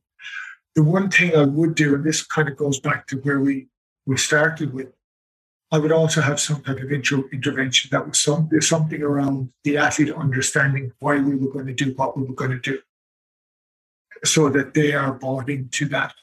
[0.76, 3.67] The one thing I would do, and this kind of goes back to where we,
[4.05, 4.88] we started with,
[5.71, 9.78] I would also have some type of intro intervention that was some, something around the
[9.78, 12.80] athlete understanding why we were going to do what we were going to do
[14.23, 16.13] so that they are bought into that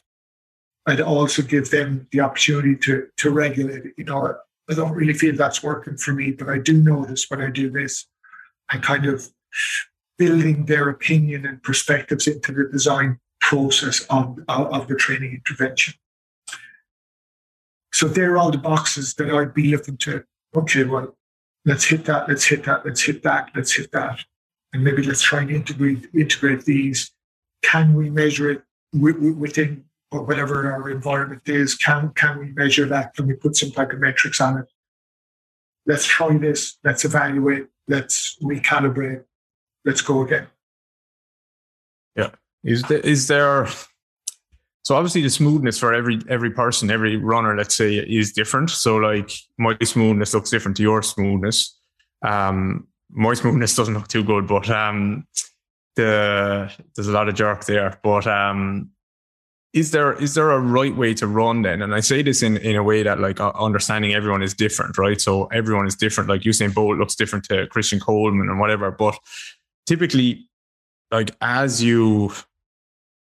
[0.86, 3.94] I'd also give them the opportunity to to regulate it.
[3.96, 4.34] You know,
[4.68, 7.70] I don't really feel that's working for me, but I do notice when I do
[7.70, 8.06] this,
[8.68, 9.28] I kind of
[10.18, 15.94] building their opinion and perspectives into the design process of, of, the training intervention.
[17.92, 20.24] So there are all the boxes that I'd be looking to,
[20.56, 21.16] okay, well,
[21.66, 24.24] let's hit that, let's hit that, let's hit that, let's hit that.
[24.72, 27.10] And maybe let's try and integrate integrate these.
[27.62, 28.62] Can we measure it
[28.94, 33.14] within or whatever our environment is, can can we measure that?
[33.14, 34.66] Can we put some type of metrics on it?
[35.86, 36.78] Let's try this.
[36.84, 37.66] Let's evaluate.
[37.88, 39.24] Let's recalibrate.
[39.84, 40.46] Let's go again.
[42.14, 42.30] Yeah.
[42.64, 43.66] Is there, is there
[44.84, 48.70] so obviously the smoothness for every every person, every runner, let's say, is different.
[48.70, 51.78] So like my smoothness looks different to your smoothness.
[52.22, 55.26] Um, my smoothness doesn't look too good, but um,
[55.94, 58.00] the there's a lot of jerk there.
[58.02, 58.90] But um,
[59.72, 61.80] is there is there a right way to run then?
[61.80, 65.20] And I say this in, in a way that like understanding everyone is different, right?
[65.20, 66.28] So everyone is different.
[66.28, 68.90] Like Usain Bolt looks different to Christian Coleman and whatever.
[68.90, 69.16] But
[69.86, 70.48] typically,
[71.12, 72.32] like as you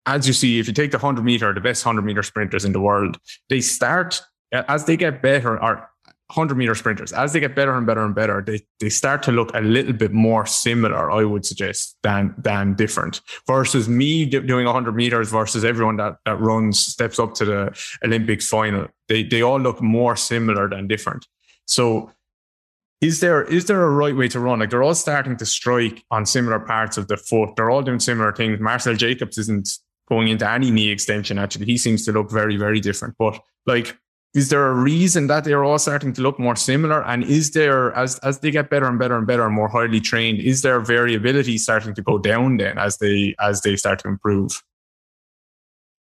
[0.06, 2.72] as you see, if you take the hundred meter, the best hundred meter sprinters in
[2.72, 3.18] the world,
[3.50, 4.22] they start
[4.52, 5.90] as they get better, or
[6.34, 9.32] 100 meter sprinters, as they get better and better and better, they, they start to
[9.32, 13.22] look a little bit more similar, I would suggest, than, than different.
[13.48, 18.48] Versus me doing 100 meters versus everyone that, that runs, steps up to the Olympics
[18.48, 18.88] final.
[19.08, 21.26] They, they all look more similar than different.
[21.66, 22.12] So,
[23.02, 24.60] is there is there a right way to run?
[24.60, 27.56] Like they're all starting to strike on similar parts of the foot.
[27.56, 28.60] They're all doing similar things.
[28.60, 29.70] Marcell Jacobs isn't
[30.10, 31.38] going into any knee extension.
[31.38, 33.16] Actually, he seems to look very very different.
[33.18, 33.98] But like
[34.34, 37.04] is there a reason that they're all starting to look more similar?
[37.04, 40.00] And is there, as as they get better and better and better and more highly
[40.00, 44.08] trained, is there variability starting to go down then as they as they start to
[44.08, 44.64] improve?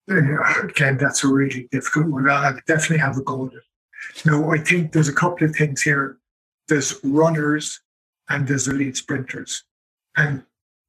[0.09, 2.29] Again, that's a really difficult one.
[2.29, 4.25] I definitely have a go at.
[4.25, 6.19] No, I think there's a couple of things here.
[6.69, 7.81] There's runners
[8.29, 9.65] and there's elite sprinters.
[10.17, 10.45] And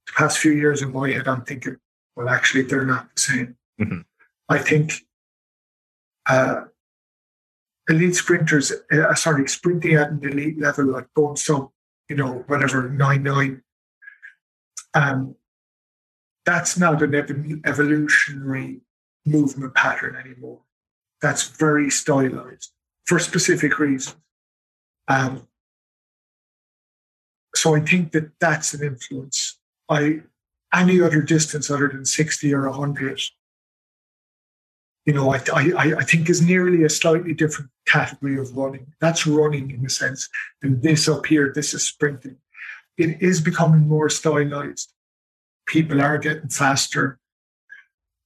[0.08, 1.78] the past few years in my head, I'm thinking,
[2.20, 3.56] well, actually, they're not the same.
[3.80, 4.00] Mm-hmm.
[4.50, 5.06] I think
[6.28, 6.64] uh,
[7.88, 11.70] elite sprinters, uh, sorry, sprinting at an elite level, like going some,
[12.10, 13.64] you know, whatever, 9 9.
[14.96, 15.36] Um,
[16.46, 18.82] that's not an ev- evolutionary
[19.26, 20.60] movement pattern anymore.
[21.22, 22.74] That's very stylized
[23.06, 24.18] for specific reasons.
[25.08, 25.48] Um,
[27.56, 29.58] so I think that that's an influence.
[29.88, 30.24] I
[30.74, 33.22] any other distance other than 60 or 100
[35.10, 38.94] you know, I, I, I think is nearly a slightly different category of running.
[39.02, 40.30] That's running in a sense.
[40.62, 42.38] And this up here, this is sprinting.
[42.96, 44.94] It is becoming more stylized.
[45.66, 47.18] People are getting faster.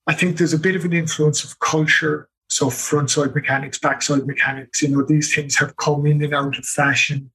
[0.08, 2.28] I think there's a bit of an influence of culture.
[2.50, 6.66] So frontside mechanics, backside mechanics, you know, these things have come in and out of
[6.66, 7.32] fashion.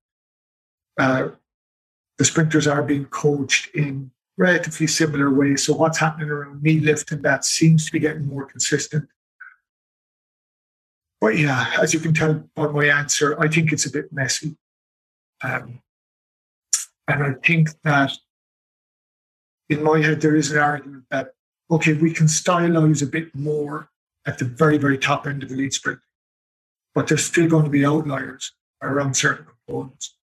[1.01, 1.29] Uh,
[2.19, 5.57] the sprinters are being coached in relatively similar way.
[5.57, 9.09] So what's happening around knee lifting that seems to be getting more consistent.
[11.21, 14.57] But yeah, as you can tell by my answer, I think it's a bit messy.
[15.43, 15.83] Um,
[17.09, 18.13] and I think that
[19.69, 21.33] in my head, there is an argument that,
[21.71, 23.91] okay, we can stylize a bit more
[24.27, 26.01] at the very, very top end of the lead sprint,
[26.95, 30.18] but there's still going to be outliers around certain components.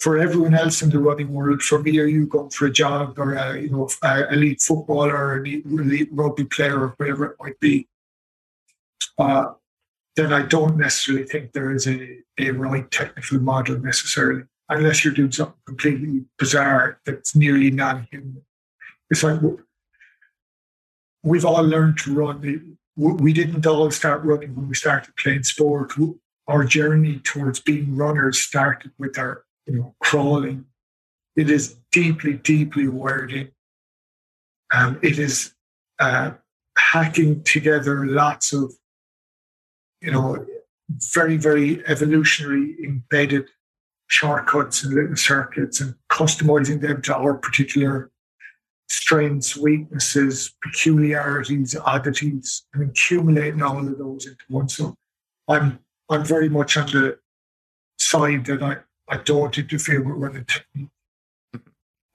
[0.00, 3.18] For everyone else in the running world, for me or you going for a jog
[3.18, 7.36] or a, you know, a elite footballer or elite, elite rugby player or whatever it
[7.40, 7.88] might be,
[9.18, 9.52] uh,
[10.16, 15.14] then I don't necessarily think there is a, a right technical model necessarily, unless you're
[15.14, 18.42] doing something completely bizarre that's nearly non human.
[19.10, 19.40] It's like
[21.22, 22.76] we've all learned to run.
[22.96, 25.92] We didn't all start running when we started playing sport.
[26.48, 30.64] Our journey towards being runners started with our, you know, crawling.
[31.36, 33.50] It is deeply, deeply in.
[34.72, 35.54] Um, it is
[35.98, 36.32] uh,
[36.76, 38.72] hacking together lots of
[40.00, 40.46] you know,
[41.14, 43.48] very, very evolutionary embedded
[44.08, 48.10] shortcuts and little circuits and customizing them to our particular
[48.88, 54.68] strengths, weaknesses, peculiarities, oddities, and accumulating all of those into one.
[54.68, 54.94] So
[55.48, 57.18] I'm I'm very much on the
[57.98, 58.76] side that I,
[59.08, 60.88] I don't interfere with running technique.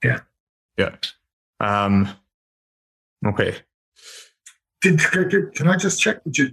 [0.02, 0.20] Yeah.
[0.76, 0.96] Yeah.
[1.60, 2.08] Um
[3.26, 3.56] okay.
[4.82, 4.98] Did,
[5.54, 6.50] can I just check with you?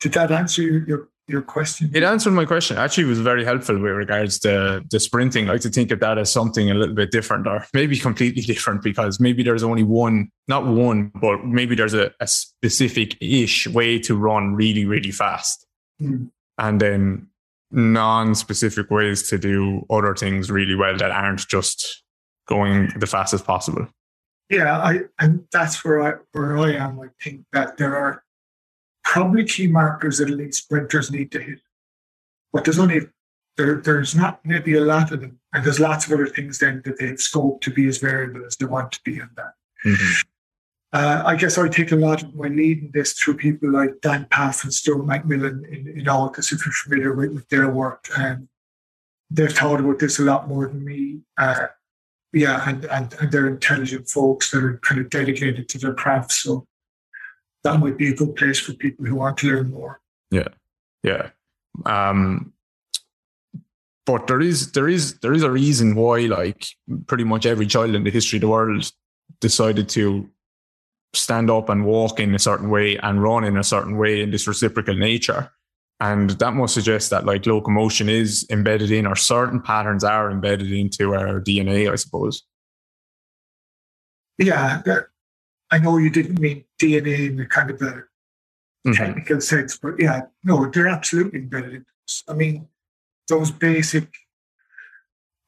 [0.00, 1.90] Did that answer your, your, your question?
[1.94, 2.76] It answered my question.
[2.76, 5.48] Actually, it was very helpful with regards to the sprinting.
[5.48, 8.42] I like to think of that as something a little bit different, or maybe completely
[8.52, 13.66] different, because maybe there's only one, not one, but maybe there's a, a specific ish
[13.68, 15.66] way to run really, really fast,
[16.02, 16.28] mm.
[16.58, 17.28] and then
[17.74, 22.02] non-specific ways to do other things really well that aren't just
[22.46, 23.88] going the fastest possible.
[24.50, 27.00] Yeah, I and that's where I where I am.
[27.00, 28.22] I think that there are
[29.02, 31.60] probably key markers that elite sprinters need to hit.
[32.52, 33.08] But there's only
[33.56, 36.82] there, there's not maybe a lot of them, and there's lots of other things then
[36.84, 39.52] that they have scope to be as variable as they want to be in that.
[39.84, 40.28] Mm-hmm.
[40.94, 44.26] Uh, I guess I take a lot of my leading this through people like Dan
[44.30, 48.08] Pfaff and Stuart McMillan in, in ALTIS, if you're familiar with, with their work.
[48.16, 48.48] And
[49.28, 51.22] they've thought about this a lot more than me.
[51.36, 51.66] Uh,
[52.32, 56.30] yeah, and, and, and they're intelligent folks that are kind of dedicated to their craft.
[56.30, 56.64] So
[57.64, 60.00] that might be a good place for people who want to learn more.
[60.30, 60.48] Yeah,
[61.02, 61.30] yeah.
[61.86, 62.52] Um,
[64.06, 66.66] but there is there is there is a reason why like
[67.08, 68.92] pretty much every child in the history of the world
[69.40, 70.28] decided to
[71.16, 74.30] stand up and walk in a certain way and run in a certain way in
[74.30, 75.50] this reciprocal nature.
[76.00, 80.72] And that must suggest that like locomotion is embedded in, or certain patterns are embedded
[80.72, 82.42] into our DNA, I suppose.
[84.38, 84.82] Yeah,
[85.70, 87.84] I know you didn't mean DNA in the kind of a
[88.86, 88.92] mm-hmm.
[88.92, 91.84] technical sense, but yeah, no, they're absolutely embedded.
[92.28, 92.66] I mean,
[93.28, 94.12] those basic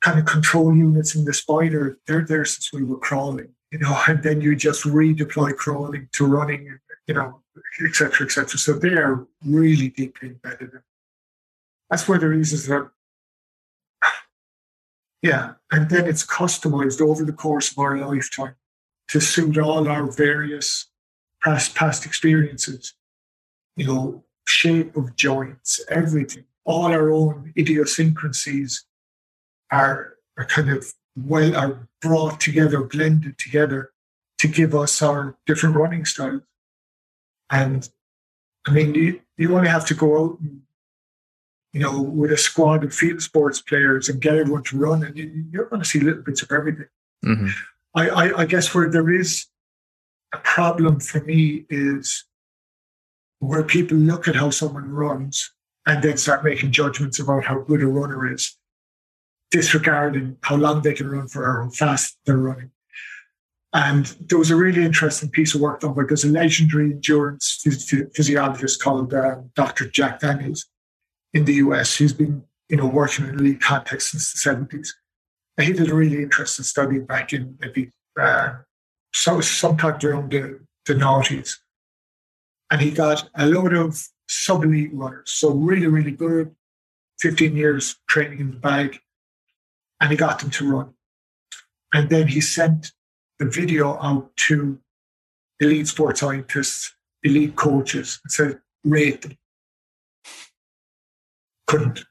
[0.00, 1.72] kind of control units in the spine,
[2.06, 6.26] they're there since we were crawling, you know, and then you just redeploy crawling to
[6.26, 7.42] running, you know,
[7.84, 8.58] etc., etc.
[8.58, 10.70] So they are really deeply embedded.
[11.90, 12.90] That's where the reasons that,
[15.20, 18.54] yeah, and then it's customized over the course of our lifetime
[19.08, 20.86] to suit all our various
[21.44, 22.94] past past experiences.
[23.76, 28.86] You know, shape of joints, everything, all our own idiosyncrasies
[29.70, 33.92] are are kind of well are brought together, blended together
[34.38, 36.42] to give us our different running styles.
[37.50, 37.88] And
[38.66, 40.62] I mean, you, you only have to go out and,
[41.72, 45.16] you know, with a squad of field sports players and get everyone to run, and
[45.16, 46.88] you, are going to see little bits of everything.
[47.24, 47.48] Mm-hmm.
[47.94, 49.46] I, I, I guess where there is
[50.34, 52.24] a problem for me is
[53.38, 55.52] where people look at how someone runs
[55.86, 58.56] and then start making judgments about how good a runner is,
[59.50, 62.70] disregarding how long they can run for or how fast they're running.
[63.72, 67.62] And there was a really interesting piece of work done by there's a legendary endurance
[68.14, 69.88] physiologist called uh, Dr.
[69.88, 70.66] Jack Daniels
[71.34, 71.96] in the US.
[71.96, 74.88] He's been, you know, working in elite context since the 70s.
[75.58, 78.54] And he did a really interesting study back in maybe uh,
[79.12, 81.56] so sometime during the, the noughties.
[82.70, 86.54] And he got a load of sub elite runners, so really, really good,
[87.20, 88.98] 15 years training in the bag,
[90.00, 90.94] and he got them to run.
[91.92, 92.92] And then he sent
[93.38, 94.78] the video out to
[95.60, 99.38] elite sports scientists, elite coaches, and said, rate them.
[101.66, 102.04] Couldn't.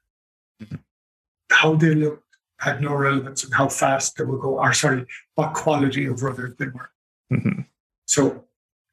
[1.52, 2.26] How they looked
[2.60, 5.06] had no relevance and how fast they would go, or sorry,
[5.36, 6.90] what quality of runners they were.
[7.32, 7.62] Mm-hmm.
[8.08, 8.46] So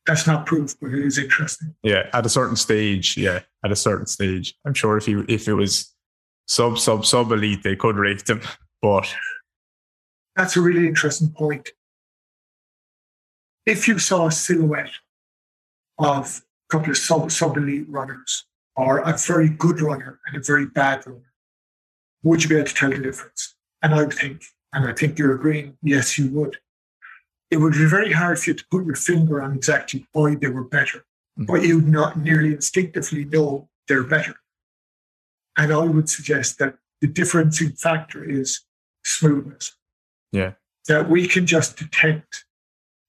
[0.07, 1.75] that's not proof, but it is interesting.
[1.83, 5.49] Yeah, at a certain stage, yeah, at a certain stage, I'm sure if you if
[5.49, 5.95] it was
[6.47, 8.41] sub sub sub elite, they could rate them,
[8.83, 9.15] but
[10.37, 11.71] that's a really interesting point
[13.67, 14.93] if you saw a silhouette
[15.99, 18.45] of a couple of sub, sub elite runners
[18.77, 21.33] or a very good runner and a very bad runner,
[22.23, 23.55] would you be able to tell the difference?
[23.83, 26.59] And I would think, and I think you're agreeing, yes, you would.
[27.51, 30.49] It would be very hard for you to put your finger on exactly why they
[30.49, 31.05] were better,
[31.39, 31.45] mm-hmm.
[31.45, 34.35] but you'd not nearly instinctively know they're better.
[35.59, 38.63] And I would suggest that the differentiating factor is
[39.05, 39.73] smoothness.
[40.33, 40.53] Yeah.
[40.89, 42.45] That we can just detect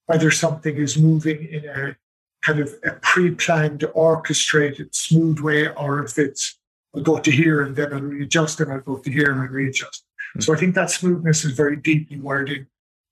[0.06, 1.96] whether something is moving in a
[2.42, 6.58] kind of a pre-planned, orchestrated, smooth way, or if it's
[6.96, 9.48] I'll go to here and then I'll readjust and I'll go to here and I'll
[9.48, 10.04] readjust.
[10.04, 10.42] Mm-hmm.
[10.42, 12.68] So I think that smoothness is very deeply in.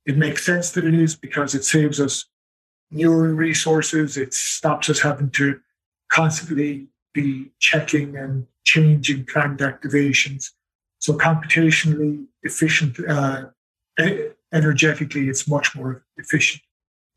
[0.06, 2.26] It makes sense that it is because it saves us
[2.92, 4.18] neural resources.
[4.18, 5.60] It stops us having to
[6.10, 10.52] constantly be checking and changing planned activations.
[11.02, 13.46] So computationally efficient, uh,
[14.54, 16.62] energetically, it's much more efficient.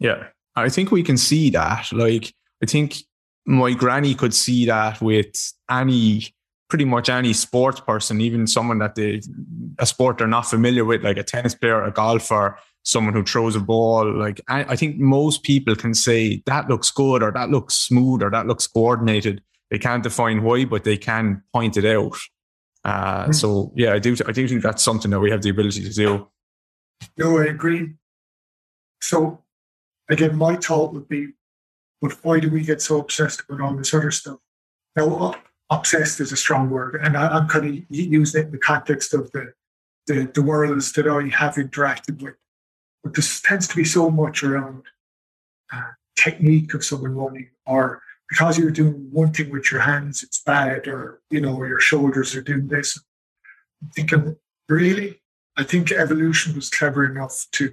[0.00, 1.92] Yeah, I think we can see that.
[1.92, 2.96] Like, I think
[3.44, 5.36] my granny could see that with
[5.70, 6.34] any,
[6.70, 9.20] pretty much any sports person, even someone that they,
[9.78, 13.54] a sport they're not familiar with, like a tennis player, a golfer, someone who throws
[13.54, 14.10] a ball.
[14.10, 18.22] Like, I, I think most people can say that looks good or that looks smooth
[18.22, 19.42] or that looks coordinated.
[19.70, 22.16] They can't define why, but they can point it out.
[22.84, 23.32] Uh, hmm.
[23.32, 24.16] so yeah, I do.
[24.26, 26.28] I do think that's something that we have the ability to do.
[27.16, 27.94] No, I agree.
[29.00, 29.42] So
[30.08, 31.28] again, my thought would be,
[32.00, 34.38] but why do we get so obsessed with all this other stuff?
[34.96, 35.34] Now,
[35.70, 39.14] obsessed is a strong word, and I, am kind of using it in the context
[39.14, 39.52] of the,
[40.06, 42.34] the, the worlds that I have interacted with.
[43.02, 44.84] But this tends to be so much around
[45.72, 45.82] uh,
[46.16, 50.86] technique of someone running, or because you're doing one thing with your hands, it's bad,
[50.86, 52.98] or you know, your shoulders are doing this.
[53.82, 54.36] I'm thinking,
[54.68, 55.20] really?
[55.56, 57.72] I think evolution was clever enough to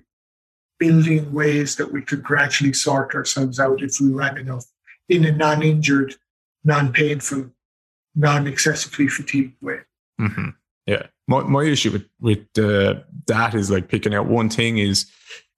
[0.80, 4.66] building ways that we could gradually sort ourselves out if we ran enough
[5.10, 6.16] in a non injured,
[6.64, 7.52] non painful,
[8.16, 9.80] non excessively fatigued way.
[10.20, 10.50] Mm-hmm.
[10.86, 11.08] Yeah.
[11.28, 15.06] My, my issue with, with uh, that is like picking out one thing is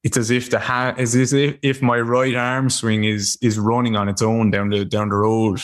[0.03, 3.95] it's as if the ha- as if, if my right arm swing is is running
[3.95, 5.59] on its own down the down the road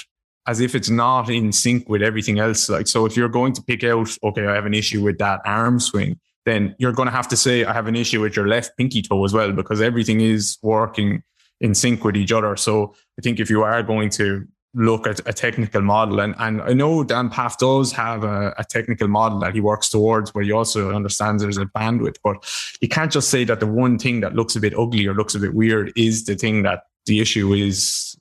[0.48, 3.62] as if it's not in sync with everything else like so if you're going to
[3.62, 7.12] pick out okay i have an issue with that arm swing then you're going to
[7.12, 9.82] have to say, I have an issue with your left pinky toe as well, because
[9.82, 11.24] everything is working
[11.62, 12.56] in sync with each other.
[12.56, 16.20] So I think if you are going to look at a technical model.
[16.20, 19.90] And, and I know Dan Pfaff does have a, a, technical model that he works
[19.90, 22.38] towards where he also understands there's a bandwidth, but
[22.80, 25.34] you can't just say that the one thing that looks a bit ugly or looks
[25.34, 28.16] a bit weird is the thing that the issue is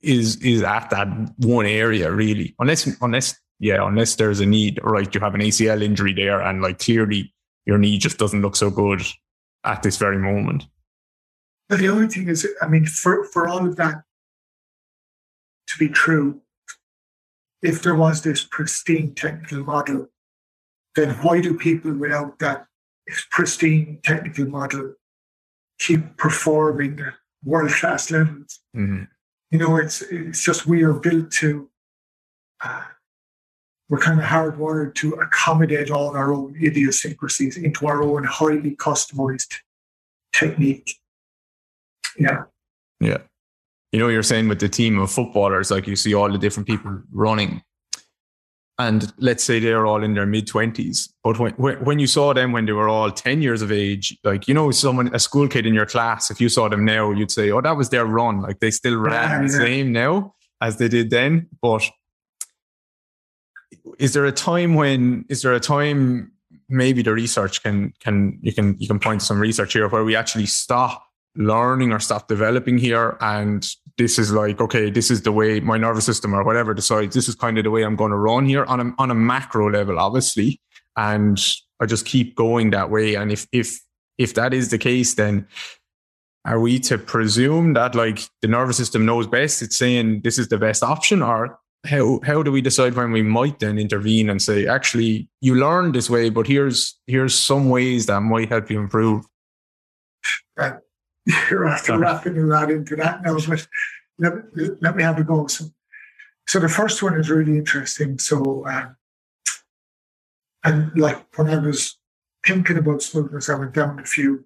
[0.00, 1.06] is is at that
[1.36, 2.56] one area really.
[2.58, 5.14] Unless unless yeah, unless there's a need, right?
[5.14, 7.32] You have an ACL injury there and like clearly
[7.64, 9.02] your knee just doesn't look so good
[9.64, 10.66] at this very moment.
[11.68, 14.02] But the only thing is, I mean, for, for all of that
[15.68, 16.40] to be true,
[17.62, 20.08] if there was this pristine technical model,
[20.96, 22.66] then why do people without that
[23.30, 24.94] pristine technical model
[25.78, 28.60] keep performing at world class levels?
[28.76, 29.04] Mm-hmm.
[29.50, 31.68] You know, it's it's just we are built to.
[32.62, 32.84] Uh,
[33.88, 39.56] we're kind of hardwired to accommodate all our own idiosyncrasies into our own highly customized
[40.32, 40.98] technique.
[42.16, 42.44] Yeah.
[43.00, 43.18] Yeah
[43.92, 46.66] you know, you're saying with the team of footballers, like you see all the different
[46.66, 47.62] people running.
[48.78, 51.10] And let's say they're all in their mid 20s.
[51.22, 51.52] But when,
[51.84, 54.70] when you saw them when they were all 10 years of age, like, you know,
[54.70, 57.60] someone, a school kid in your class, if you saw them now, you'd say, oh,
[57.60, 58.40] that was their run.
[58.40, 61.48] Like they still ran the same now as they did then.
[61.60, 61.84] But
[63.98, 66.32] is there a time when, is there a time
[66.70, 70.02] maybe the research can, can, you can, you can point to some research here where
[70.02, 73.66] we actually stop learning or stop developing here and
[73.96, 77.28] this is like okay this is the way my nervous system or whatever decides this
[77.28, 79.70] is kind of the way i'm going to run here on a, on a macro
[79.70, 80.60] level obviously.
[80.96, 81.40] And
[81.80, 83.14] i just keep going that way.
[83.14, 83.80] And if if
[84.18, 85.46] if that is the case then
[86.44, 89.62] are we to presume that like the nervous system knows best?
[89.62, 93.22] It's saying this is the best option or how how do we decide when we
[93.22, 98.06] might then intervene and say actually you learned this way but here's here's some ways
[98.06, 99.24] that might help you improve
[101.26, 103.66] you're after wrapping lot into that now, but
[104.18, 105.46] let, let me have a go.
[105.46, 105.66] So,
[106.46, 108.18] so the first one is really interesting.
[108.18, 108.96] So, um,
[110.64, 111.98] and like when I was
[112.44, 114.44] thinking about smoothness, I went down a few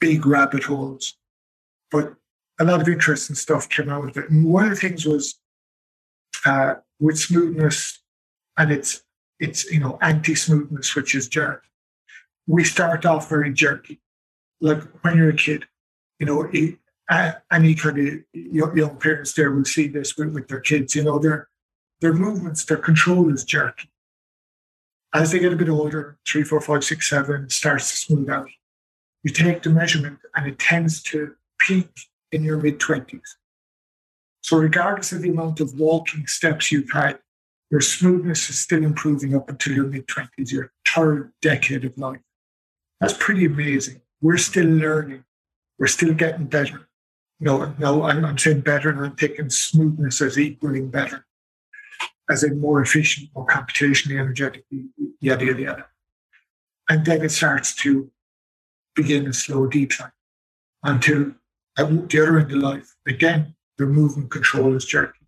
[0.00, 1.16] big rabbit holes,
[1.90, 2.14] but
[2.60, 4.30] a lot of interesting stuff came out of it.
[4.30, 5.38] And one of the things was
[6.44, 8.00] uh, with smoothness
[8.56, 9.02] and it's
[9.40, 11.64] it's you know anti-smoothness, which is jerk.
[12.46, 14.00] We start off very jerky
[14.60, 15.66] like when you're a kid,
[16.18, 16.78] you know, it,
[17.50, 20.94] any kind of young parents there will see this with, with their kids.
[20.94, 21.48] You know, their
[22.00, 23.90] their movements, their control is jerky.
[25.14, 28.50] As they get a bit older, three, four, five, six, seven, starts to smooth out.
[29.24, 31.88] You take the measurement, and it tends to peak
[32.30, 33.36] in your mid twenties.
[34.42, 37.18] So, regardless of the amount of walking steps you've had,
[37.70, 42.20] your smoothness is still improving up until your mid twenties, your third decade of life.
[43.00, 45.24] That's pretty amazing we're still learning.
[45.78, 46.88] We're still getting better.
[47.40, 51.24] No, no, I'm, I'm saying better, and I'm taking smoothness as equaling better,
[52.28, 54.64] as in more efficient, more computationally energetic,
[55.20, 55.86] yada, yada, yada.
[56.88, 58.10] And then it starts to
[58.96, 60.10] begin a slow decline
[60.82, 61.32] until
[61.78, 65.20] at the other end of life, again, the movement control is jerky.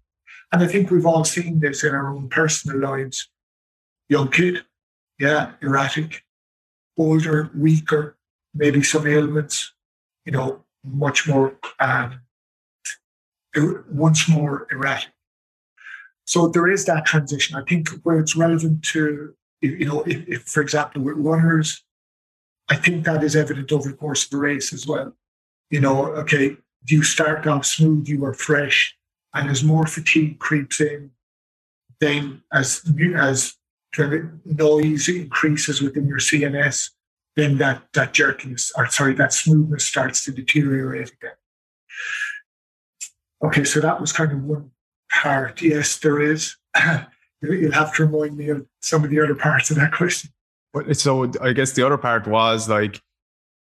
[0.53, 3.29] And I think we've all seen this in our own personal lives.
[4.09, 4.65] Young kid,
[5.21, 6.25] yeah, erratic.
[6.99, 8.17] Older, weaker,
[8.55, 9.73] maybe some ailments,
[10.25, 12.21] you know, much more, um,
[13.91, 15.11] once more erratic.
[16.25, 17.57] So there is that transition.
[17.57, 21.83] I think where it's relevant to, you know, if, if for example, with runners,
[22.69, 25.13] I think that is evident over the course of the race as well.
[25.71, 28.97] You know, okay, you start off smooth, you are fresh,
[29.35, 31.11] and as more fatigue creeps in,
[32.01, 32.83] then as
[33.17, 33.57] as
[34.45, 36.91] noise increases within your CNS,
[37.41, 41.33] then that that jerkiness, or sorry, that smoothness starts to deteriorate again.
[43.45, 44.71] Okay, so that was kind of one
[45.11, 45.63] part.
[45.63, 46.57] Yes, there is.
[47.43, 50.31] You'll have to remind me of some of the other parts of that question.
[50.75, 53.01] But so I guess the other part was like,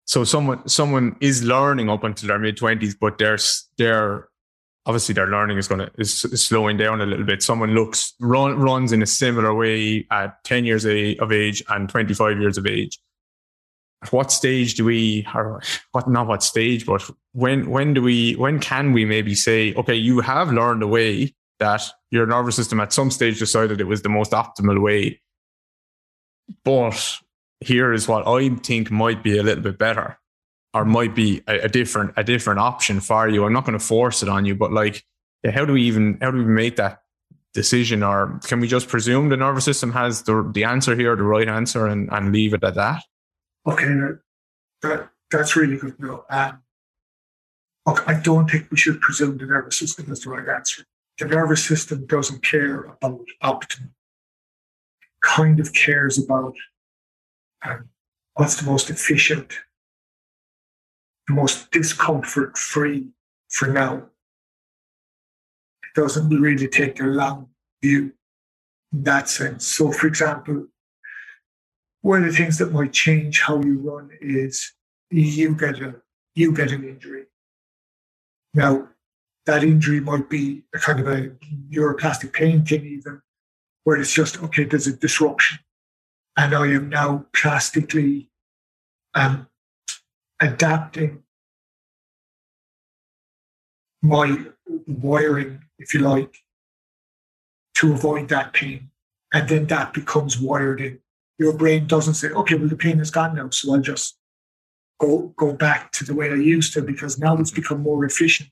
[0.06, 3.38] so someone someone is learning up until their mid twenties, but they're
[3.78, 4.28] they're
[4.86, 7.42] obviously their learning is going to is, is, slowing down a little bit.
[7.42, 12.12] Someone looks run, runs in a similar way at ten years of age and twenty
[12.12, 12.98] five years of age
[14.10, 15.60] what stage do we or
[15.92, 19.94] what not what stage but when when do we when can we maybe say okay
[19.94, 24.00] you have learned a way that your nervous system at some stage decided it was
[24.00, 25.20] the most optimal way
[26.64, 27.16] but
[27.60, 30.18] here is what i think might be a little bit better
[30.72, 33.44] or might be a, a different a different option for you.
[33.44, 35.04] I'm not going to force it on you but like
[35.44, 37.02] how do we even how do we make that
[37.54, 38.02] decision?
[38.02, 41.48] Or can we just presume the nervous system has the, the answer here the right
[41.48, 43.02] answer and, and leave it at that
[43.66, 43.86] Okay,
[44.82, 46.24] that that's really good know.
[46.30, 46.62] Um,
[47.86, 50.84] look, I don't think we should presume the nervous system is the right answer.
[51.18, 53.94] The nervous system doesn't care about optimum.
[55.22, 56.54] Kind of cares about
[57.62, 57.90] um,
[58.34, 59.58] what's the most efficient,
[61.28, 63.08] the most discomfort free
[63.50, 64.06] for now.
[65.82, 67.48] It doesn't really take a long
[67.82, 68.12] view
[68.92, 69.66] in that sense.
[69.66, 70.66] So, for example,
[72.02, 74.72] one of the things that might change how you run is
[75.10, 75.96] you get a
[76.34, 77.24] you get an injury.
[78.54, 78.88] Now,
[79.46, 81.32] that injury might be a kind of a
[81.70, 83.20] neuroplastic pain thing, even
[83.84, 84.64] where it's just okay.
[84.64, 85.58] There's a disruption,
[86.36, 88.30] and I am now plastically
[89.14, 89.48] um,
[90.40, 91.22] adapting
[94.02, 94.44] my
[94.86, 96.36] wiring, if you like,
[97.74, 98.90] to avoid that pain.
[99.32, 101.00] And then that becomes wired in.
[101.40, 104.18] Your brain doesn't say, okay, well, the pain is gone now, so I'll just
[105.00, 107.62] go, go back to the way I used to because now it's mm-hmm.
[107.62, 108.50] become more efficient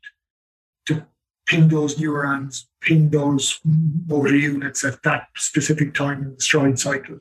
[0.87, 1.07] to
[1.47, 3.61] ping those neurons, ping those
[4.07, 7.21] motor units at that specific time in the stride cycle.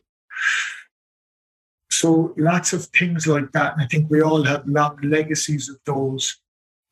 [1.92, 3.74] So lots of things like that.
[3.74, 6.38] And I think we all have long legacies of those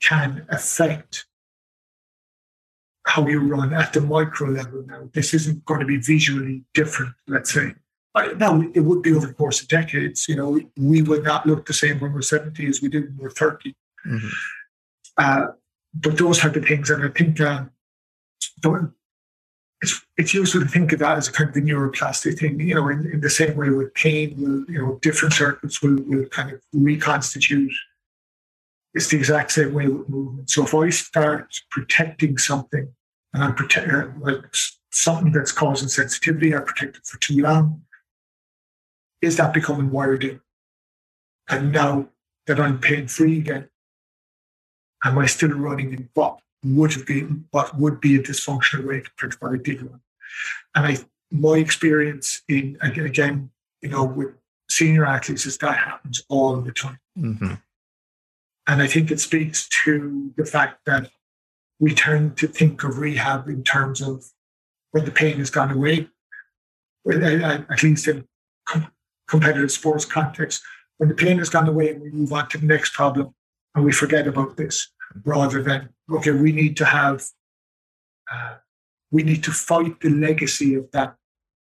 [0.01, 1.27] can affect
[3.07, 5.09] how you run at the micro level now.
[5.13, 7.73] This isn't going to be visually different, let's say.
[8.15, 10.27] Now, it would be over the course of decades.
[10.29, 13.17] You know, we will not look the same when we're 70 as we did when
[13.17, 13.75] we're 30.
[14.07, 14.27] Mm-hmm.
[15.17, 15.47] Uh,
[15.93, 17.65] but those type of things, and I think uh,
[19.81, 22.59] it's, it's useful to think of that as a kind of a neuroplastic thing.
[22.59, 26.01] You know, in, in the same way with pain, will you know, different circuits will,
[26.03, 27.71] will kind of reconstitute
[28.95, 30.49] it's the exact same way with movement.
[30.49, 32.87] So if I start protecting something
[33.33, 34.41] and I'm protecting uh, like
[34.89, 37.81] something that's causing sensitivity, I protect it for too long,
[39.25, 40.39] is that becoming wired in?
[41.49, 42.09] And now
[42.47, 43.69] that I'm pain free again,
[45.03, 49.01] am I still running in what would have been what would be a dysfunctional way
[49.01, 50.01] compared to what I did run?
[50.75, 50.97] And I
[51.31, 53.49] my experience in again,
[53.81, 54.33] you know, with
[54.69, 56.99] senior athletes is that happens all the time.
[57.17, 57.53] Mm-hmm.
[58.67, 61.11] And I think it speaks to the fact that
[61.79, 64.25] we tend to think of rehab in terms of
[64.91, 66.07] when the pain has gone away,
[67.07, 68.25] at least in
[69.27, 70.61] competitive sports context,
[70.97, 73.33] when the pain has gone away and we move on to the next problem
[73.73, 74.89] and we forget about this
[75.23, 77.23] rather than, okay, we need to have,
[78.31, 78.55] uh,
[79.11, 81.15] we need to fight the legacy of that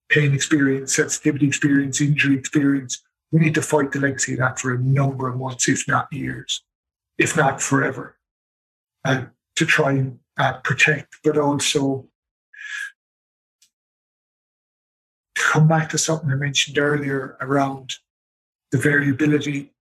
[0.09, 3.01] pain experience, sensitivity experience, injury experience.
[3.31, 6.11] We need to fight the legacy of that for a number of months, if not
[6.11, 6.63] years
[7.17, 8.17] if not forever,
[9.05, 12.07] to try and uh, protect, but also
[15.53, 17.93] come back to something I mentioned earlier around
[18.71, 19.71] the variability.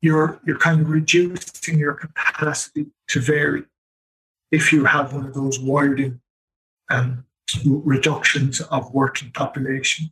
[0.00, 3.64] You're you're kind of reducing your capacity to vary
[4.50, 6.20] if you have one of those wired in
[6.90, 7.26] um,
[7.66, 10.10] reductions of working population.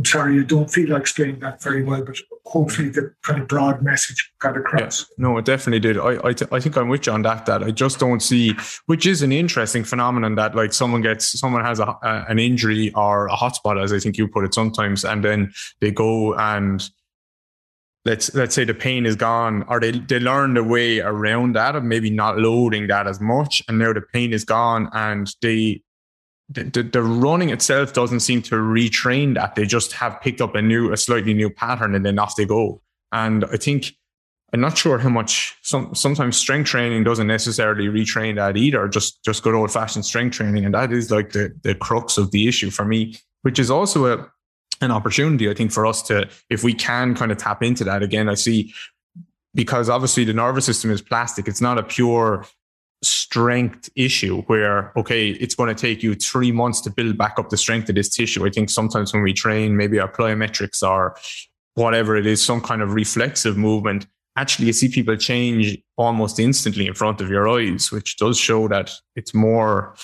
[0.00, 3.48] I'm sorry, I don't feel I explained that very well, but hopefully the kind of
[3.48, 5.00] broad message got across.
[5.10, 5.98] Yeah, no, it definitely did.
[5.98, 7.44] I I, th- I think I'm with you on that.
[7.44, 8.54] That I just don't see,
[8.86, 12.90] which is an interesting phenomenon that like someone gets, someone has a, a, an injury
[12.94, 16.88] or a hotspot, as I think you put it sometimes, and then they go and
[18.06, 21.76] let's let's say the pain is gone, or they they learn the way around that
[21.76, 25.82] of maybe not loading that as much, and now the pain is gone, and they
[26.50, 29.54] the, the, running itself doesn't seem to retrain that.
[29.54, 32.44] They just have picked up a new, a slightly new pattern and then off they
[32.44, 32.82] go.
[33.12, 33.92] And I think,
[34.52, 39.22] I'm not sure how much some, sometimes strength training doesn't necessarily retrain that either, just,
[39.24, 40.64] just good old fashioned strength training.
[40.64, 44.06] And that is like the, the crux of the issue for me, which is also
[44.06, 44.28] a,
[44.80, 48.02] an opportunity, I think, for us to, if we can kind of tap into that
[48.02, 48.74] again, I see
[49.54, 51.48] because obviously the nervous system is plastic.
[51.48, 52.44] It's not a pure
[53.02, 57.48] strength issue where okay it's going to take you three months to build back up
[57.48, 58.46] the strength of this tissue.
[58.46, 61.16] I think sometimes when we train maybe our plyometrics or
[61.74, 64.06] whatever it is some kind of reflexive movement.
[64.36, 68.68] Actually you see people change almost instantly in front of your eyes which does show
[68.68, 69.94] that it's more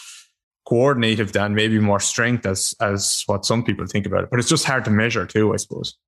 [0.66, 4.31] coordinative than maybe more strength as as what some people think about it.
[4.31, 5.98] But it's just hard to measure too i suppose.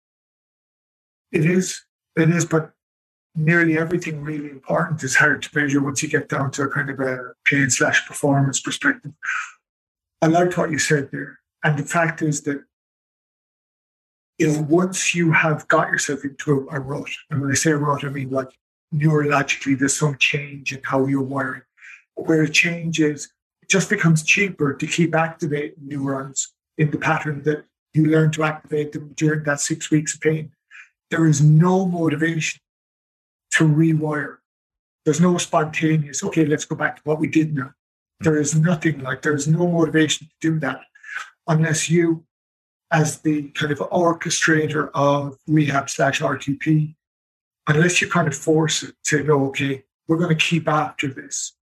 [1.33, 1.85] It is.
[2.17, 2.73] It is but
[3.39, 6.91] nearly everything really important is hard to measure once you get down to a kind
[6.91, 9.13] of a pain slash performance perspective.
[10.21, 11.39] I liked what you said there.
[11.63, 12.63] And the fact is that,
[14.39, 17.71] you know, once you have got yourself into a, a rut, and when I say
[17.71, 18.51] a rut, I mean like
[18.95, 21.63] neurologically, there's some change in how you're wiring.
[22.15, 23.33] Where it changes,
[23.63, 28.45] it just becomes cheaper to keep activating neurons in the pattern that you learn to
[28.45, 30.51] activate them during that six weeks of pain.
[31.11, 32.61] There is no motivation
[33.59, 34.37] to rewire
[35.05, 37.73] There's no spontaneous, okay, let's go back to what we did now.
[38.21, 40.81] There is nothing like there's no motivation to do that
[41.49, 42.25] unless you,
[42.93, 46.95] as the kind of orchestrator of rehab slash RTP,
[47.67, 51.55] unless you kind of force it to know, okay, we're going to keep after this.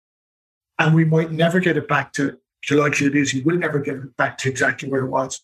[0.79, 2.37] And we might never get it back to,
[2.69, 5.41] the likely it is, you will never get it back to exactly where it was.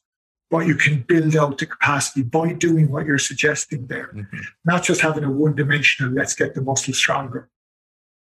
[0.51, 4.37] But you can build out the capacity by doing what you're suggesting there, mm-hmm.
[4.65, 7.49] not just having a one dimensional, let's get the muscle stronger.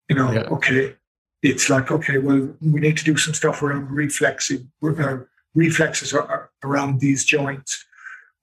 [0.08, 0.42] You know, yeah.
[0.42, 0.94] okay,
[1.42, 5.18] it's like, okay, well, we need to do some stuff around reflexing, uh,
[5.54, 7.84] reflexes are, are around these joints.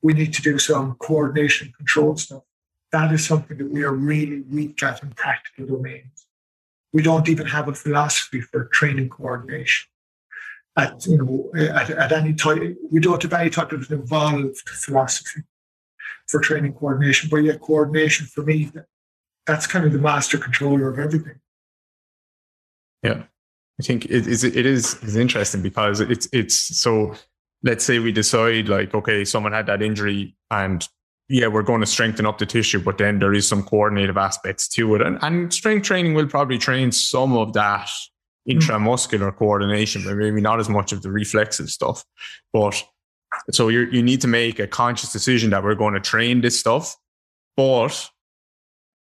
[0.02, 2.44] We need to do some coordination control stuff.
[2.92, 6.28] That is something that we are really weak at in practical domains.
[6.92, 9.89] We don't even have a philosophy for training coordination.
[10.78, 15.42] At you know, at, at any time, we don't have any type of involved philosophy
[16.28, 17.30] for training coordination.
[17.30, 18.72] But yet, coordination for me,
[19.46, 21.40] that's kind of the master controller of everything.
[23.04, 23.24] Yeah,
[23.80, 24.44] I think it is.
[24.44, 27.16] It is is interesting because it's it's so.
[27.62, 30.88] Let's say we decide like, okay, someone had that injury, and
[31.28, 34.68] yeah, we're going to strengthen up the tissue, but then there is some coordinative aspects
[34.70, 37.90] to it, and and strength training will probably train some of that.
[38.50, 38.60] Mm.
[38.60, 42.04] intramuscular coordination, but maybe not as much of the reflexive stuff.
[42.52, 42.84] But
[43.52, 46.60] so you you need to make a conscious decision that we're going to train this
[46.60, 46.96] stuff,
[47.56, 48.10] but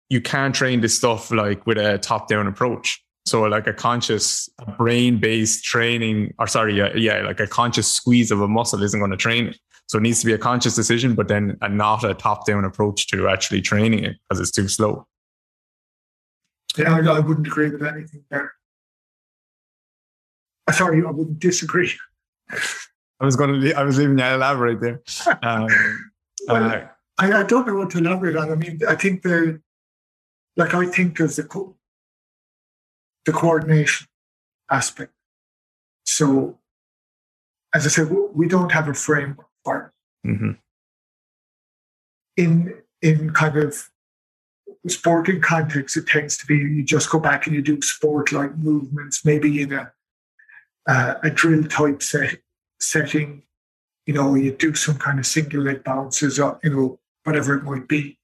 [0.09, 3.03] you can't train this stuff like with a top down approach.
[3.25, 8.31] So like a conscious brain based training, or sorry, yeah, yeah, like a conscious squeeze
[8.31, 9.59] of a muscle isn't going to train it.
[9.87, 12.63] So it needs to be a conscious decision, but then a not a top down
[12.63, 15.07] approach to actually training it because it's too slow.
[16.77, 18.53] Yeah, I, I wouldn't agree with anything there.
[20.69, 21.91] Uh, sorry, I wouldn't disagree.
[23.19, 25.01] I was going to, Leave, I was leaving you elaborate there.
[25.41, 25.67] Um,
[26.47, 26.87] well, uh,
[27.17, 28.51] I, I don't know what to elaborate on.
[28.51, 29.61] I mean, I think the,
[30.55, 31.73] like, I think of the
[33.25, 34.07] the coordination
[34.71, 35.11] aspect.
[36.05, 36.57] So,
[37.73, 39.93] as I said, we don't have a framework for
[40.23, 40.29] it.
[40.29, 40.51] Mm-hmm.
[42.37, 43.89] In in kind of
[44.87, 49.25] sporting context, it tends to be you just go back and you do sport-like movements,
[49.25, 49.91] maybe in a
[50.89, 52.39] uh, a drill type set,
[52.79, 53.43] setting.
[54.07, 57.63] You know, you do some kind of single leg bounces, or you know, whatever it
[57.63, 58.17] might be.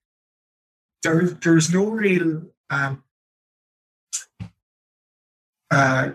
[1.04, 3.04] There, there's no real um,
[5.70, 6.10] uh,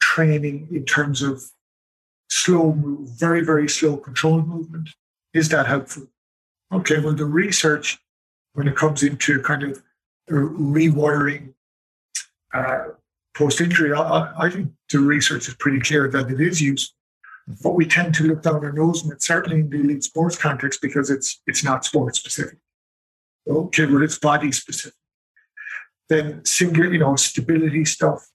[0.00, 1.42] training in terms of
[2.30, 4.90] slow move, very, very slow controlled movement.
[5.34, 6.06] Is that helpful?
[6.72, 7.98] Okay, well, the research,
[8.52, 9.82] when it comes into kind of
[10.30, 11.54] rewiring
[12.54, 12.84] uh,
[13.38, 16.92] post injury, I, I, think the research is pretty clear that it is used.
[17.62, 20.36] But we tend to look down our nose, and it's certainly in the elite sports
[20.36, 22.58] context because it's it's not sport specific.
[23.48, 24.98] Okay, well, it's body specific.
[26.10, 28.26] Then single, you know, stability stuff,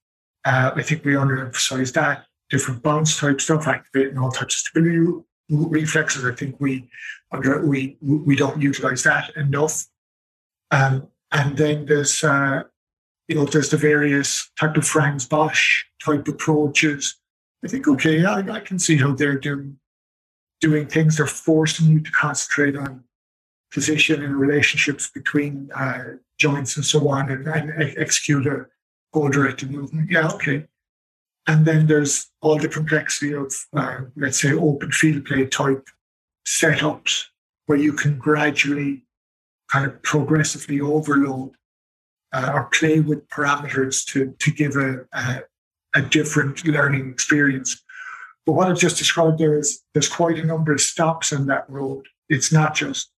[0.46, 2.26] uh, I think we underemphasize that.
[2.50, 6.26] Different bounce type stuff, activating all types of stability reflexes.
[6.26, 6.90] I think we
[7.32, 9.86] under, we we don't utilize that enough.
[10.72, 12.64] Um, and then there's uh,
[13.28, 17.16] you know there's the various type of Franz Bosch type approaches.
[17.64, 19.78] I think okay, I, I can see how they're doing
[20.62, 21.18] doing things.
[21.18, 23.04] They're forcing you to concentrate on
[23.74, 26.04] position and relationships between uh,
[26.40, 28.68] joints and so on, and, and execute a
[29.14, 30.12] goal directed movement.
[30.12, 30.68] Yeah, okay.
[31.48, 35.88] And then there's all the complexity of, uh, let's say, open field play type
[36.48, 37.26] setups
[37.66, 39.06] where you can gradually
[39.72, 41.52] kind of progressively overload
[42.34, 45.42] uh, or play with parameters to, to give a, a,
[45.96, 47.82] a different learning experience.
[48.46, 51.70] But what I've just described there is there's quite a number of stops on that
[51.70, 52.08] road.
[52.30, 53.10] It's not just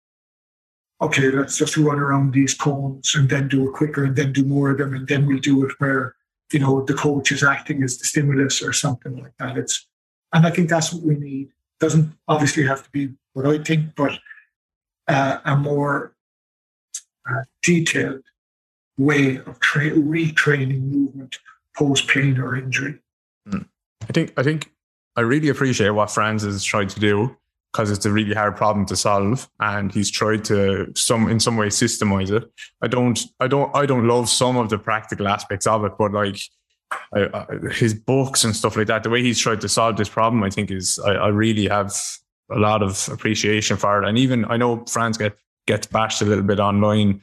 [1.02, 4.46] okay, let's just run around these cones and then do it quicker and then do
[4.46, 6.16] more of them and then we'll do it where,
[6.54, 9.58] you know, the coach is acting as the stimulus or something like that.
[9.58, 9.88] It's
[10.34, 11.50] and I think that's what we need.
[11.80, 14.18] Doesn't obviously have to be what I think, but
[15.08, 16.16] uh, a more
[17.30, 18.24] uh, detailed
[18.98, 21.40] way of tra- retraining movement
[21.76, 23.00] post pain or injury.
[23.50, 23.64] Hmm.
[24.04, 24.72] I think I think
[25.16, 27.36] I really appreciate what Franz is trying to do
[27.76, 31.58] because it's a really hard problem to solve and he's tried to some in some
[31.58, 32.50] way systemize it
[32.82, 36.14] i don't i don't i don't love some of the practical aspects of it but
[36.14, 36.38] like
[37.14, 40.08] I, I, his books and stuff like that the way he's tried to solve this
[40.08, 41.94] problem i think is I, I, really have
[42.50, 46.26] a lot of appreciation for it and even i know franz get gets bashed a
[46.26, 47.20] little bit online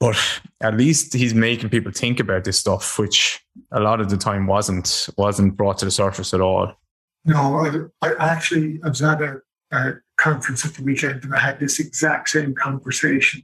[0.00, 0.16] but
[0.60, 3.40] at least he's making people think about this stuff which
[3.72, 6.74] a lot of the time wasn't wasn't brought to the surface at all
[7.24, 9.40] no, I, I actually I was at a,
[9.72, 13.42] a, conference at the weekend and I had this exact same conversation,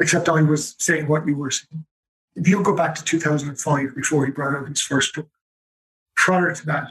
[0.00, 1.86] except I was saying what you were saying.
[2.36, 5.28] if you go back to 2005, before he brought out his first book,
[6.16, 6.88] prior to that,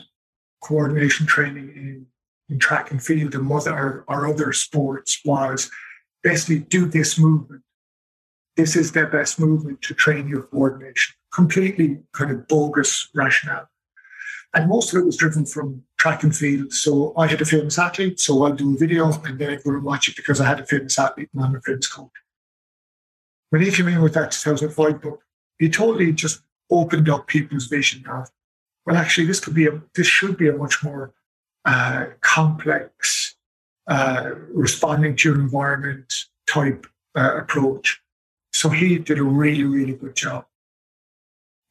[0.61, 2.07] coordination training in,
[2.49, 5.69] in track and field and other, or other sports was
[6.23, 7.62] basically do this movement.
[8.55, 11.15] This is their best movement to train your coordination.
[11.33, 13.67] Completely kind of bogus rationale.
[14.53, 16.71] And most of it was driven from track and field.
[16.71, 20.07] So I had a famous athlete, so I'll do a video and then and watch
[20.07, 22.11] it because I had a famous athlete and I'm a famous coach.
[23.49, 25.23] When he came in with that 2005 book,
[25.57, 28.29] he totally just opened up people's vision of,
[28.85, 31.13] well, actually, this could be a, this should be a much more
[31.65, 33.35] uh, complex,
[33.87, 36.13] uh, responding to your environment
[36.47, 36.85] type
[37.15, 38.02] uh, approach.
[38.53, 40.45] So he did a really, really good job.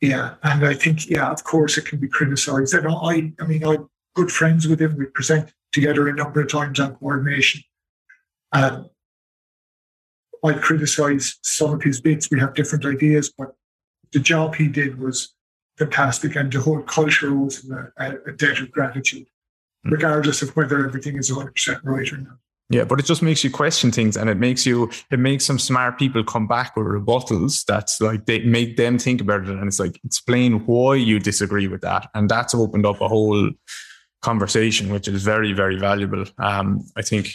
[0.01, 2.75] Yeah, and I think, yeah, of course, it can be criticised.
[2.75, 4.97] And I, I mean, I'm good friends with him.
[4.97, 7.63] We present together a number of times on coordination.
[8.53, 8.91] Um,
[10.45, 12.31] I criticise some of his bits.
[12.31, 13.55] We have different ideas, but
[14.13, 15.35] the job he did was
[15.79, 17.65] fantastic, and the whole culture was
[17.97, 19.27] a, a debt of gratitude,
[19.85, 19.93] hmm.
[19.93, 22.39] regardless of whether everything is 100% right or not.
[22.71, 25.59] Yeah, but it just makes you question things and it makes you, it makes some
[25.59, 29.51] smart people come back with rebuttals that's like, they make them think about it.
[29.51, 32.09] And it's like, explain why you disagree with that.
[32.15, 33.51] And that's opened up a whole
[34.23, 36.25] conversation, which is very, very valuable.
[36.39, 37.35] Um, I think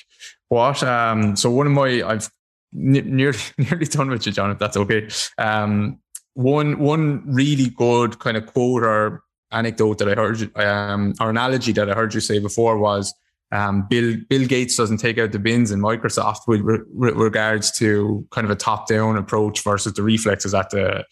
[0.49, 2.31] what, um, so one of my, I've
[2.73, 5.07] nearly, nearly done with you, John, if that's okay.
[5.37, 5.99] Um,
[6.33, 11.71] one one really good kind of quote or anecdote that I heard, um, or analogy
[11.73, 13.13] that I heard you say before was
[13.51, 18.27] um, Bill Bill Gates doesn't take out the bins in Microsoft with re- regards to
[18.31, 21.05] kind of a top down approach versus the reflexes at the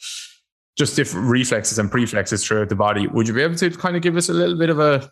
[0.77, 3.07] just different reflexes and preflexes throughout the body.
[3.07, 5.09] Would you be able to kind of give us a little bit of a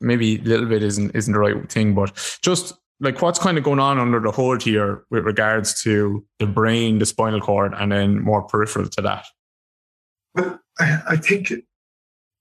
[0.00, 3.64] maybe a little bit isn't isn't the right thing, but just like what's kind of
[3.64, 7.90] going on under the hood here with regards to the brain, the spinal cord, and
[7.92, 9.26] then more peripheral to that?
[10.34, 11.52] Well, I, I think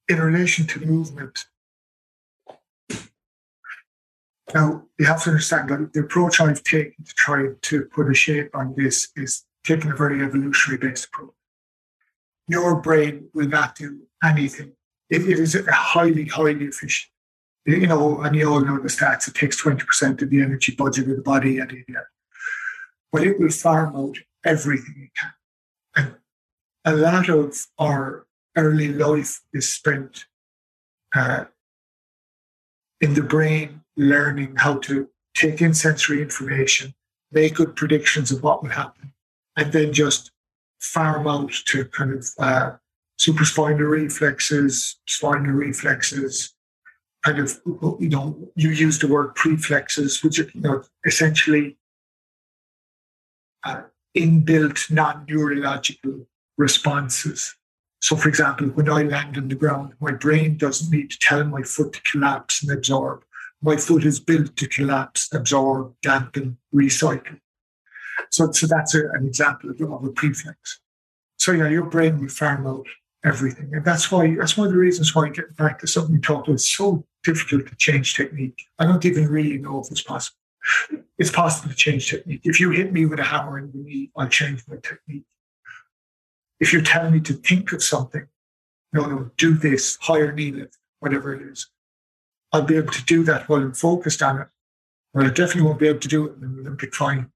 [0.08, 1.46] in relation to movement,
[4.54, 8.14] now you have to understand that the approach I've taken to try to put a
[8.14, 11.34] shape on this is taking a very evolutionary based approach.
[12.48, 14.72] Your brain will not do anything.
[15.10, 17.12] it, it is highly, highly efficient
[17.68, 21.10] you know, and you all know the stats, it takes 20% of the energy budget
[21.10, 22.10] of the body at a year.
[23.12, 25.34] But it will farm out everything it can.
[25.96, 26.16] And
[26.86, 28.26] a lot of our
[28.56, 30.26] early life is spent
[31.14, 31.46] uh,
[33.02, 36.94] in the brain learning how to take in sensory information,
[37.32, 39.14] make good predictions of what will happen,
[39.58, 40.32] and then just
[40.80, 42.72] farm out to kind of uh,
[43.20, 46.54] supraspinal reflexes, spinal reflexes,
[47.24, 47.60] kind of,
[48.00, 51.78] you know, you use the word preflexes, which are, you know, essentially
[53.64, 53.82] uh,
[54.16, 57.56] inbuilt non-neurological responses.
[58.00, 61.44] So, for example, when I land on the ground, my brain doesn't need to tell
[61.44, 63.24] my foot to collapse and absorb.
[63.62, 67.40] My foot is built to collapse, absorb, dampen, recycle.
[68.30, 70.56] So, so that's a, an example of, of a preflex.
[71.38, 72.88] So, yeah, your brain will farm out
[73.24, 73.70] everything.
[73.74, 76.48] And that's why that's one of the reasons why getting back to something we talked
[76.48, 78.62] about, it's so difficult to change technique.
[78.80, 80.38] I don't even really know if it's possible.
[81.18, 82.42] It's possible to change technique.
[82.44, 85.24] If you hit me with a hammer in the knee, I'll change my technique.
[86.60, 88.28] If you're telling me to think of something,
[88.94, 91.70] no, no, do this, higher knee lift, whatever it is,
[92.54, 94.48] I'll be able to do that while I'm focused on it.
[95.14, 97.32] But I definitely won't be able to do it in an Olympic flying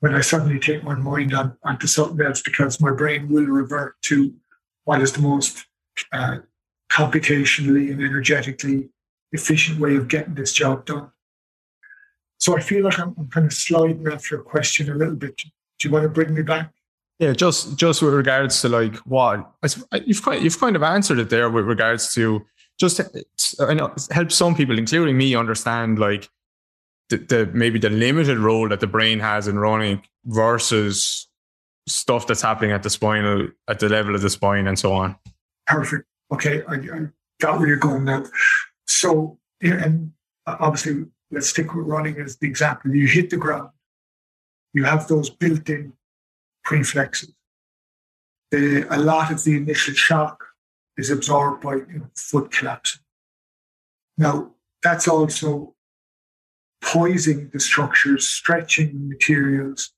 [0.00, 4.00] when I suddenly take my mind on, onto something else because my brain will revert
[4.02, 4.34] to
[4.84, 5.66] what is the most
[6.12, 6.38] uh,
[6.90, 8.90] computationally and energetically
[9.32, 11.10] efficient way of getting this job done.
[12.38, 15.36] So I feel like I'm, I'm kind of sliding off your question a little bit.
[15.38, 16.72] Do you want to bring me back?
[17.18, 19.50] Yeah, just just with regards to like what
[20.04, 22.44] you've kind you've kind of answered it there with regards to
[22.78, 23.00] just
[23.60, 26.28] I know help some people, including me, understand like
[27.08, 31.28] the, the maybe the limited role that the brain has in running versus
[31.88, 35.16] stuff that's happening at the spinal, at the level of the spine, and so on.
[35.66, 36.06] Perfect.
[36.32, 37.06] Okay, I, I
[37.40, 38.24] got where you're going now.
[38.86, 40.12] So, and
[40.46, 42.94] obviously, let's stick with running as the example.
[42.94, 43.70] You hit the ground,
[44.72, 45.92] you have those built-in
[46.66, 47.32] preflexes.
[48.50, 50.45] The, a lot of the initial shock
[50.96, 52.98] is absorbed by you know, foot collapse.
[54.18, 54.52] Now,
[54.82, 55.74] that's also
[56.82, 59.92] poising the structures, stretching materials,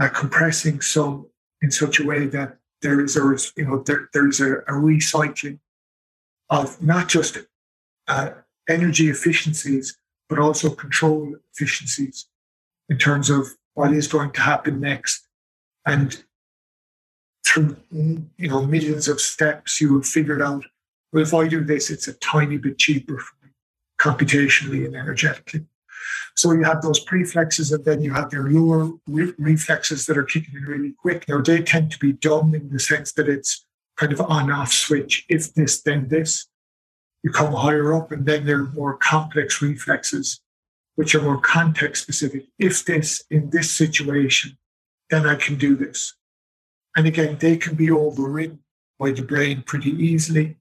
[0.00, 1.26] uh, compressing some
[1.62, 4.72] in such a way that there is a you know there, there is a, a
[4.72, 5.58] recycling
[6.50, 7.38] of not just
[8.08, 8.30] uh,
[8.68, 9.96] energy efficiencies
[10.28, 12.26] but also control efficiencies
[12.88, 15.26] in terms of what is going to happen next
[15.86, 16.24] and
[17.44, 20.64] through you know millions of steps, you would figure it out.
[21.12, 23.22] Well, if I do this, it's a tiny bit cheaper
[24.00, 25.64] computationally and energetically.
[26.34, 30.24] So you have those preflexes, and then you have your lower re- reflexes that are
[30.24, 31.28] kicking in really quick.
[31.28, 33.64] Now they tend to be dumb in the sense that it's
[33.96, 35.24] kind of on-off switch.
[35.28, 36.46] If this, then this.
[37.22, 40.40] You come higher up, and then there are more complex reflexes,
[40.96, 42.46] which are more context specific.
[42.58, 44.58] If this in this situation,
[45.10, 46.14] then I can do this.
[46.96, 48.60] And again, they can be overridden
[48.98, 50.56] by the brain pretty easily,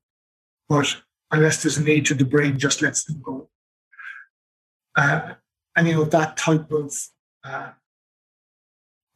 [0.68, 0.96] but
[1.32, 3.50] unless there's a need to, the brain just lets them go.
[4.96, 5.34] Uh,
[5.76, 6.94] and you know that type of
[7.44, 7.72] uh,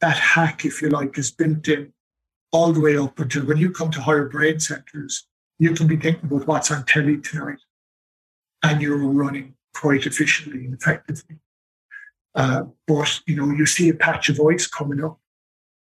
[0.00, 1.92] that hack, if you like, is built in
[2.52, 5.26] all the way up until when you come to higher brain centers,
[5.58, 7.60] you can be thinking about what's on telly tonight,
[8.62, 11.36] and you're running quite efficiently and effectively.
[12.34, 15.20] Uh, but you know, you see a patch of ice coming up,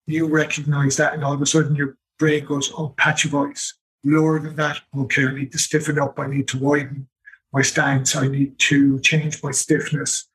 [0.10, 4.40] you recognize that, and all of a sudden your brain goes, "Oh, patchy voice." Lower
[4.40, 6.20] than that, okay, I need to stiffen up.
[6.20, 7.08] I need to widen
[7.52, 8.16] my stance.
[8.16, 10.30] I need to change my stiffness.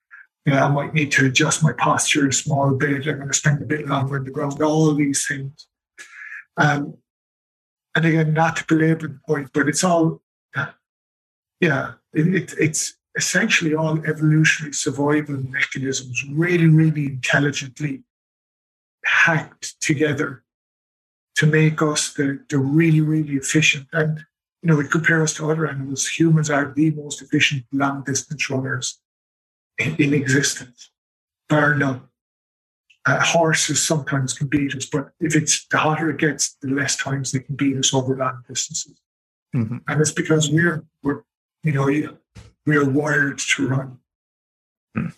[0.47, 3.07] I might need to adjust my posture a small bit.
[3.07, 4.61] I'm going to spend a bit longer in the ground.
[4.61, 5.67] All of these things.
[6.59, 6.99] Um,
[7.95, 10.21] and again, not to belabor the point, but it's all,
[11.61, 18.03] yeah, it, it, it's essentially all evolutionary survival mechanisms, really, really intelligently
[19.05, 20.43] hacked together
[21.37, 23.87] to make us the, the really, really efficient.
[23.93, 24.25] And,
[24.63, 26.07] you know, we compare us to other animals.
[26.07, 29.01] Humans are the most efficient long distance runners
[29.79, 30.91] in, in existence,
[31.49, 32.03] bar none.
[33.07, 36.97] Uh, horses sometimes can beat us, but if it's the hotter it gets, the less
[36.97, 38.99] times they can beat us over long distances.
[39.55, 39.79] Mm-hmm.
[39.87, 41.23] And it's because we're, we're,
[41.63, 42.17] you know,
[42.65, 43.99] we're wired to run.
[44.97, 45.15] Mm.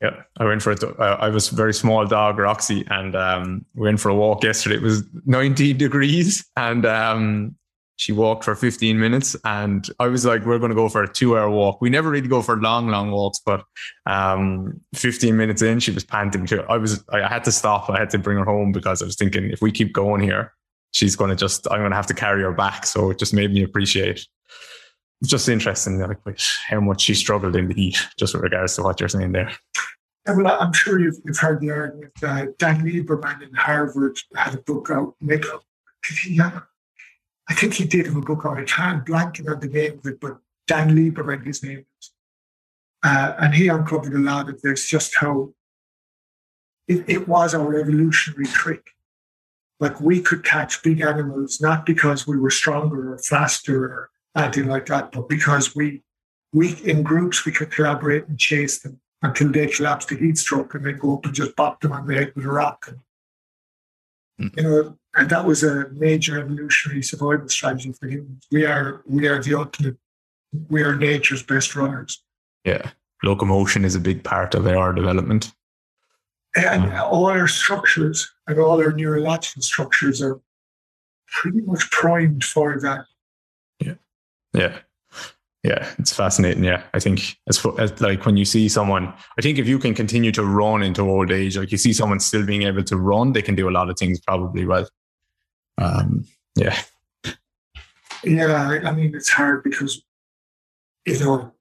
[0.00, 0.82] Yeah, I went for it.
[0.98, 4.76] I was a very small dog, Roxy, and um, we went for a walk yesterday.
[4.76, 7.54] It was 19 degrees, and um,
[8.00, 9.36] she walked for 15 minutes.
[9.44, 11.82] And I was like, we're going to go for a two hour walk.
[11.82, 13.62] We never really go for long, long walks, but
[14.06, 16.48] um, 15 minutes in, she was panting.
[16.70, 17.90] I was, I had to stop.
[17.90, 20.54] I had to bring her home because I was thinking, if we keep going here,
[20.92, 22.86] she's going to just, I'm going to have to carry her back.
[22.86, 24.26] So it just made me appreciate
[25.28, 29.00] just interesting like how much she struggled in the heat, just with regards to what
[29.00, 29.52] you're saying there.
[30.26, 32.12] Yeah, well, I'm sure you've, you've heard the argument.
[32.22, 35.14] Uh, Dan Lieberman in Harvard had a book out.
[35.28, 36.62] Have,
[37.48, 38.58] I think he did have a book out.
[38.58, 42.10] I can't blank on the name of it, but Dan Lieberman, his name is.
[43.02, 45.54] Uh, and he uncovered a lot of this, just how
[46.86, 48.90] it, it was our evolutionary trick.
[49.78, 54.66] Like we could catch big animals not because we were stronger or faster or anything
[54.66, 56.02] like that, but because we,
[56.52, 60.74] we in groups we could collaborate and chase them until they collapse to heat stroke
[60.74, 62.88] and then go up and just bop them on the head with a rock.
[64.38, 64.56] And, mm.
[64.56, 68.46] You know, and that was a major evolutionary survival strategy for humans.
[68.50, 69.96] We are we are the ultimate.
[70.68, 72.22] We are nature's best runners.
[72.64, 72.90] Yeah,
[73.22, 75.52] locomotion is a big part of our development.
[76.56, 80.40] And all our structures and all our neurological structures are
[81.28, 83.06] pretty much primed for that.
[83.78, 83.94] Yeah,
[84.54, 84.78] yeah
[85.62, 86.64] yeah, it's fascinating.
[86.64, 89.94] Yeah, I think as, as, like when you see someone, I think if you can
[89.94, 93.34] continue to run into old age, like you see someone still being able to run,
[93.34, 94.88] they can do a lot of things probably well.
[95.76, 96.24] Um,
[96.56, 96.80] yeah.
[98.24, 100.02] Yeah, I mean it's hard because
[101.06, 101.52] you know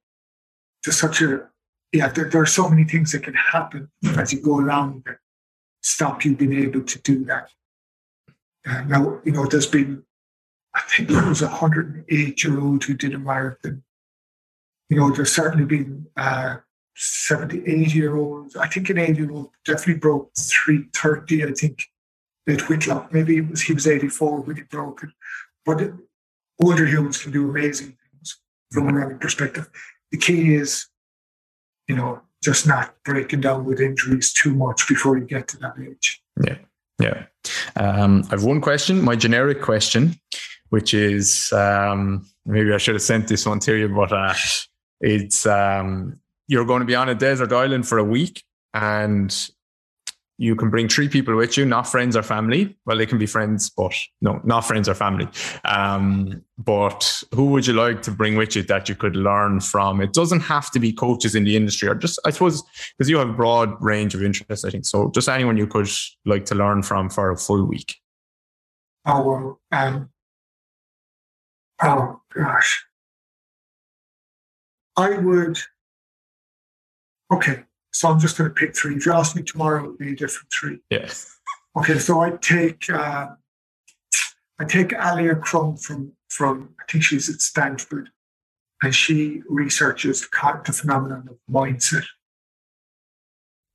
[0.83, 1.47] there's such a
[1.93, 5.19] yeah there, there are so many things that can happen as you go along that
[5.81, 7.49] stop you being able to do that.
[8.67, 10.03] Uh, now you know there's been
[10.79, 13.83] I think there was a 108 year old who did a marathon
[14.89, 16.57] you know, there's certainly been uh,
[16.95, 18.55] 70, 80 year olds.
[18.55, 21.85] I think an 80 year old definitely broke 330, I think,
[22.47, 23.13] at Whitlock.
[23.13, 25.09] Maybe it was, he was 84 when he broke it.
[25.65, 25.93] But
[26.61, 28.39] older humans can do amazing things
[28.71, 29.69] from a running perspective.
[30.11, 30.87] The key is,
[31.87, 35.75] you know, just not breaking down with injuries too much before you get to that
[35.79, 36.23] age.
[36.43, 36.57] Yeah.
[36.99, 37.25] Yeah.
[37.75, 40.15] Um, I have one question, my generic question,
[40.69, 44.33] which is um, maybe I should have sent this one to you, but uh,
[45.01, 48.43] it's um, you're going to be on a desert island for a week
[48.73, 49.49] and
[50.39, 52.77] you can bring three people with you, not friends or family.
[52.85, 55.27] Well, they can be friends, but no, not friends or family.
[55.65, 59.99] Um, but who would you like to bring with you that you could learn from?
[59.99, 62.63] It doesn't have to be coaches in the industry, or just I suppose
[62.97, 64.63] because you have a broad range of interests.
[64.63, 65.11] I think so.
[65.13, 65.89] Just anyone you could
[66.25, 67.97] like to learn from for a full week.
[69.05, 70.09] Oh well, um,
[71.81, 72.85] oh gosh,
[74.97, 75.59] I would,
[77.31, 78.95] okay, so I'm just going to pick three.
[78.95, 80.79] If you ask me tomorrow, it would be a different three.
[80.89, 81.35] Yes.
[81.77, 83.27] Okay, so I take uh,
[84.59, 88.09] I take Alia Crum from from I think she's at Stanford,
[88.81, 92.05] and she researches the phenomenon of mindset.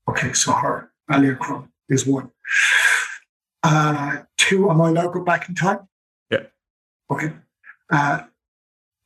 [0.08, 2.30] Okay, so her Alia Crum is one.
[3.62, 5.88] Uh, two, am I allowed to go back in time?
[6.30, 6.42] Yeah.
[7.10, 7.32] Okay.
[7.90, 8.22] Uh,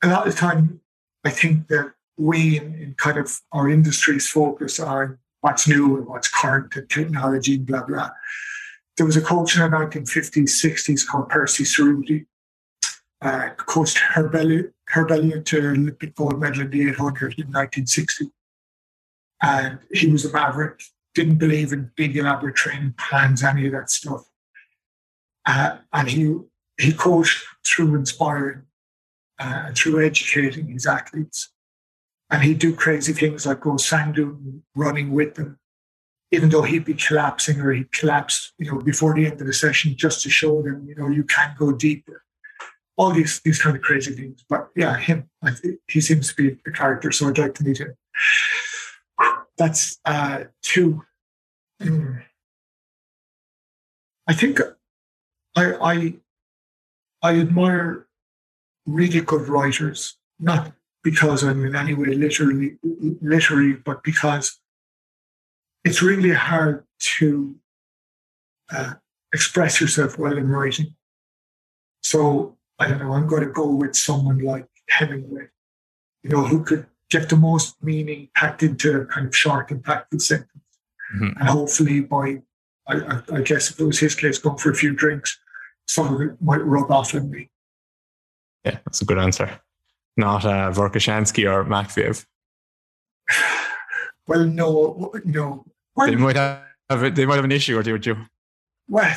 [0.03, 0.81] a lot of the time,
[1.25, 6.07] I think that we in, in kind of our industries focus on what's new and
[6.07, 8.11] what's current and technology and blah, blah.
[8.97, 12.27] There was a coach in the 1950s, 60s called Percy Cerutty,
[13.23, 18.31] uh, coached Herb Elliott, Herbellion to Olympic gold medal in the 800 in 1960.
[19.41, 20.83] And he was a maverick,
[21.15, 24.29] didn't believe in big elaborate training plans, any of that stuff.
[25.47, 26.37] Uh, and he
[26.79, 28.63] he coached through inspiring
[29.39, 31.51] uh, through educating his athletes.
[32.31, 35.59] And he'd do crazy things like go sand dune running with them,
[36.31, 39.53] even though he'd be collapsing or he'd collapse, you know, before the end of the
[39.53, 42.23] session just to show them, you know, you can go deeper.
[42.99, 44.45] All these these kind of crazy things.
[44.49, 45.31] But yeah, him,
[45.87, 47.95] he seems to be a character, so I'd like to meet him.
[49.57, 51.05] That's uh, two.
[51.81, 52.25] Mm.
[54.27, 54.61] I think
[55.57, 56.15] I, I
[57.23, 58.08] I admire
[58.89, 60.73] really good writers, not
[61.05, 64.59] because I'm in any way literally literary, but because
[65.85, 66.85] it's really hard
[67.19, 67.55] to
[68.73, 68.95] uh,
[69.33, 70.95] express yourself well in writing.
[72.03, 73.13] So I don't know.
[73.13, 75.49] I'm going to go with someone like Hemingway,
[76.23, 80.21] you know, who could get the most meaning packed into a kind of short, impactful
[80.21, 80.65] sentence,
[81.15, 81.39] mm-hmm.
[81.39, 82.43] and hopefully by
[82.87, 85.39] I, I, guess if it was his case, going for a few drinks,
[85.87, 87.51] some of it might rub off on me.
[88.65, 89.61] Yeah, that's a good answer.
[90.17, 92.27] Not uh, Verkhoshansky or Matveyev.
[94.27, 95.65] well, no, no.
[95.95, 98.17] Well, they might have they might have an issue or two with you.
[98.89, 99.17] Well,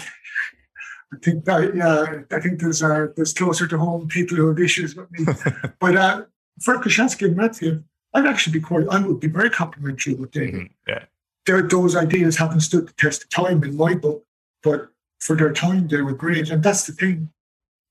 [1.14, 4.60] I think that yeah, I think there's uh, there's closer to home people who have
[4.60, 5.26] issues with me.
[5.80, 6.26] but uh,
[6.62, 8.88] Verkhoshansky and Matveyev, I'd actually be quite.
[8.90, 10.72] I would be very complimentary with them.
[10.88, 11.02] Mm-hmm.
[11.48, 14.24] Yeah, those ideas haven't stood the test of time in my book,
[14.64, 14.90] but
[15.20, 16.50] for their time they were great.
[16.50, 17.30] And that's the thing.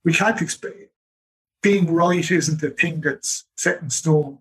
[0.05, 0.90] We can't expect
[1.63, 4.39] being right isn't the thing that's set in stone.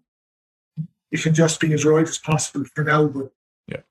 [1.11, 3.31] You can just be as right as possible for now, but
[3.67, 3.81] yeah,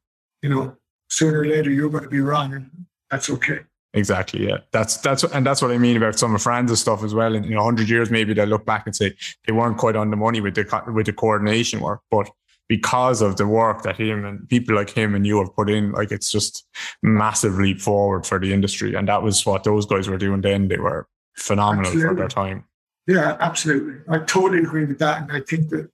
[0.42, 0.76] you know,
[1.10, 2.70] sooner or later you're going to be wrong, and
[3.10, 3.60] that's okay.
[3.94, 4.46] Exactly.
[4.46, 4.58] Yeah.
[4.70, 7.34] That's that's and that's what I mean about some of Franz and stuff as well.
[7.34, 9.14] In you know, hundred years, maybe they'll look back and say
[9.46, 12.30] they weren't quite on the money with the with the coordination work, but
[12.68, 15.92] because of the work that him and people like him and you have put in,
[15.92, 16.66] like it's just
[17.02, 18.94] massive leap forward for the industry.
[18.94, 20.68] And that was what those guys were doing then.
[20.68, 22.08] They were phenomenal absolutely.
[22.08, 22.64] for their time.
[23.08, 24.00] Yeah, absolutely.
[24.06, 25.22] I totally agree with that.
[25.22, 25.88] And I think that,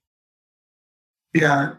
[1.33, 1.75] yeah,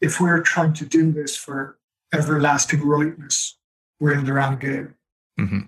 [0.00, 1.78] if we're trying to do this for
[2.14, 3.58] everlasting rightness,
[3.98, 4.94] we're in the wrong game.
[5.38, 5.60] Mm-hmm.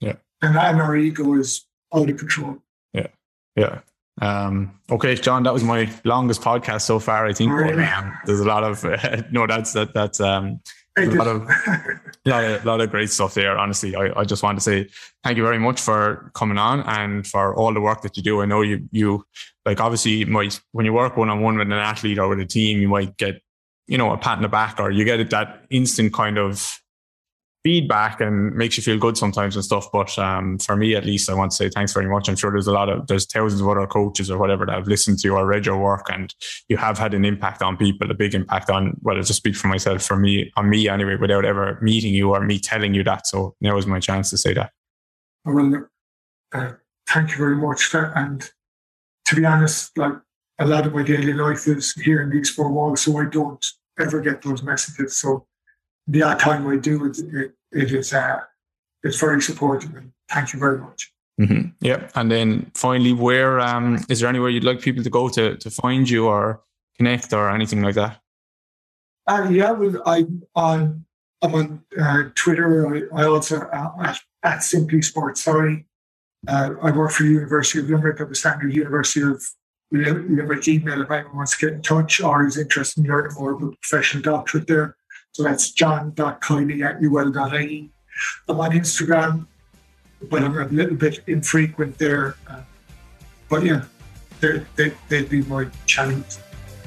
[0.00, 0.14] Yeah.
[0.42, 1.64] And, and our ego is
[1.94, 2.58] out of control.
[2.92, 3.06] Yeah.
[3.54, 3.80] Yeah.
[4.20, 7.26] Um, okay, John, that was my longest podcast so far.
[7.26, 7.84] I think really?
[7.84, 10.60] um, there's a lot of uh, no, that's that that's um,
[10.98, 11.42] a lot of
[12.26, 13.56] lot of lot of great stuff there.
[13.56, 14.88] Honestly, I, I just want to say
[15.24, 18.42] thank you very much for coming on and for all the work that you do.
[18.42, 19.24] I know you you
[19.64, 22.46] like obviously might when you work one on one with an athlete or with a
[22.46, 23.40] team, you might get
[23.86, 26.78] you know a pat in the back or you get that instant kind of
[27.64, 29.90] feedback and makes you feel good sometimes and stuff.
[29.92, 32.28] But um, for me, at least, I want to say thanks very much.
[32.28, 34.88] I'm sure there's a lot of there's thousands of other coaches or whatever that have
[34.88, 36.34] listened to or read your work, and
[36.68, 38.96] you have had an impact on people, a big impact on.
[39.02, 42.40] Well, just speak for myself, for me, on me anyway, without ever meeting you or
[42.40, 43.26] me telling you that.
[43.26, 44.72] So now is my chance to say that.
[45.44, 45.88] Well,
[46.52, 46.72] uh,
[47.08, 47.94] thank you very much.
[47.94, 48.48] And
[49.26, 50.14] to be honest, like
[50.58, 53.64] a lot of my daily life is here in these four walls, so I don't
[53.98, 55.16] ever get those messages.
[55.16, 55.46] So
[56.06, 58.40] the odd time I do, it, it, it is uh,
[59.02, 59.94] it's very supportive.
[59.94, 61.12] And thank you very much.
[61.40, 61.70] Mm-hmm.
[61.80, 65.56] Yeah, and then finally, where um, is there anywhere you'd like people to go to
[65.56, 66.62] to find you or
[66.96, 68.20] connect or anything like that?
[69.26, 71.04] Uh, yeah, well, I on
[71.40, 73.10] I'm on uh, Twitter.
[73.14, 75.42] I, I also uh, at, at Simply Sports.
[75.42, 75.86] Sorry,
[76.46, 78.20] uh, I work for the University of Limerick.
[78.20, 79.42] I'm a standard University of
[79.90, 83.52] Limerick email if anyone wants to get in touch or is interested in learning more
[83.52, 84.96] about professional doctorate there.
[85.32, 87.90] So that's john.kiely at ul.ie.
[88.48, 89.46] I'm on Instagram,
[90.30, 92.36] but I'm a little bit infrequent there.
[92.48, 92.60] Uh,
[93.48, 93.84] but yeah,
[94.40, 96.38] they, they'd be my channels.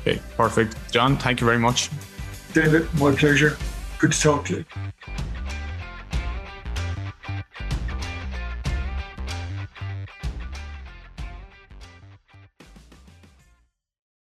[0.01, 0.76] Okay, perfect.
[0.91, 1.89] John, thank you very much.
[2.53, 3.57] David, my pleasure.
[3.97, 4.65] Good to talk to you.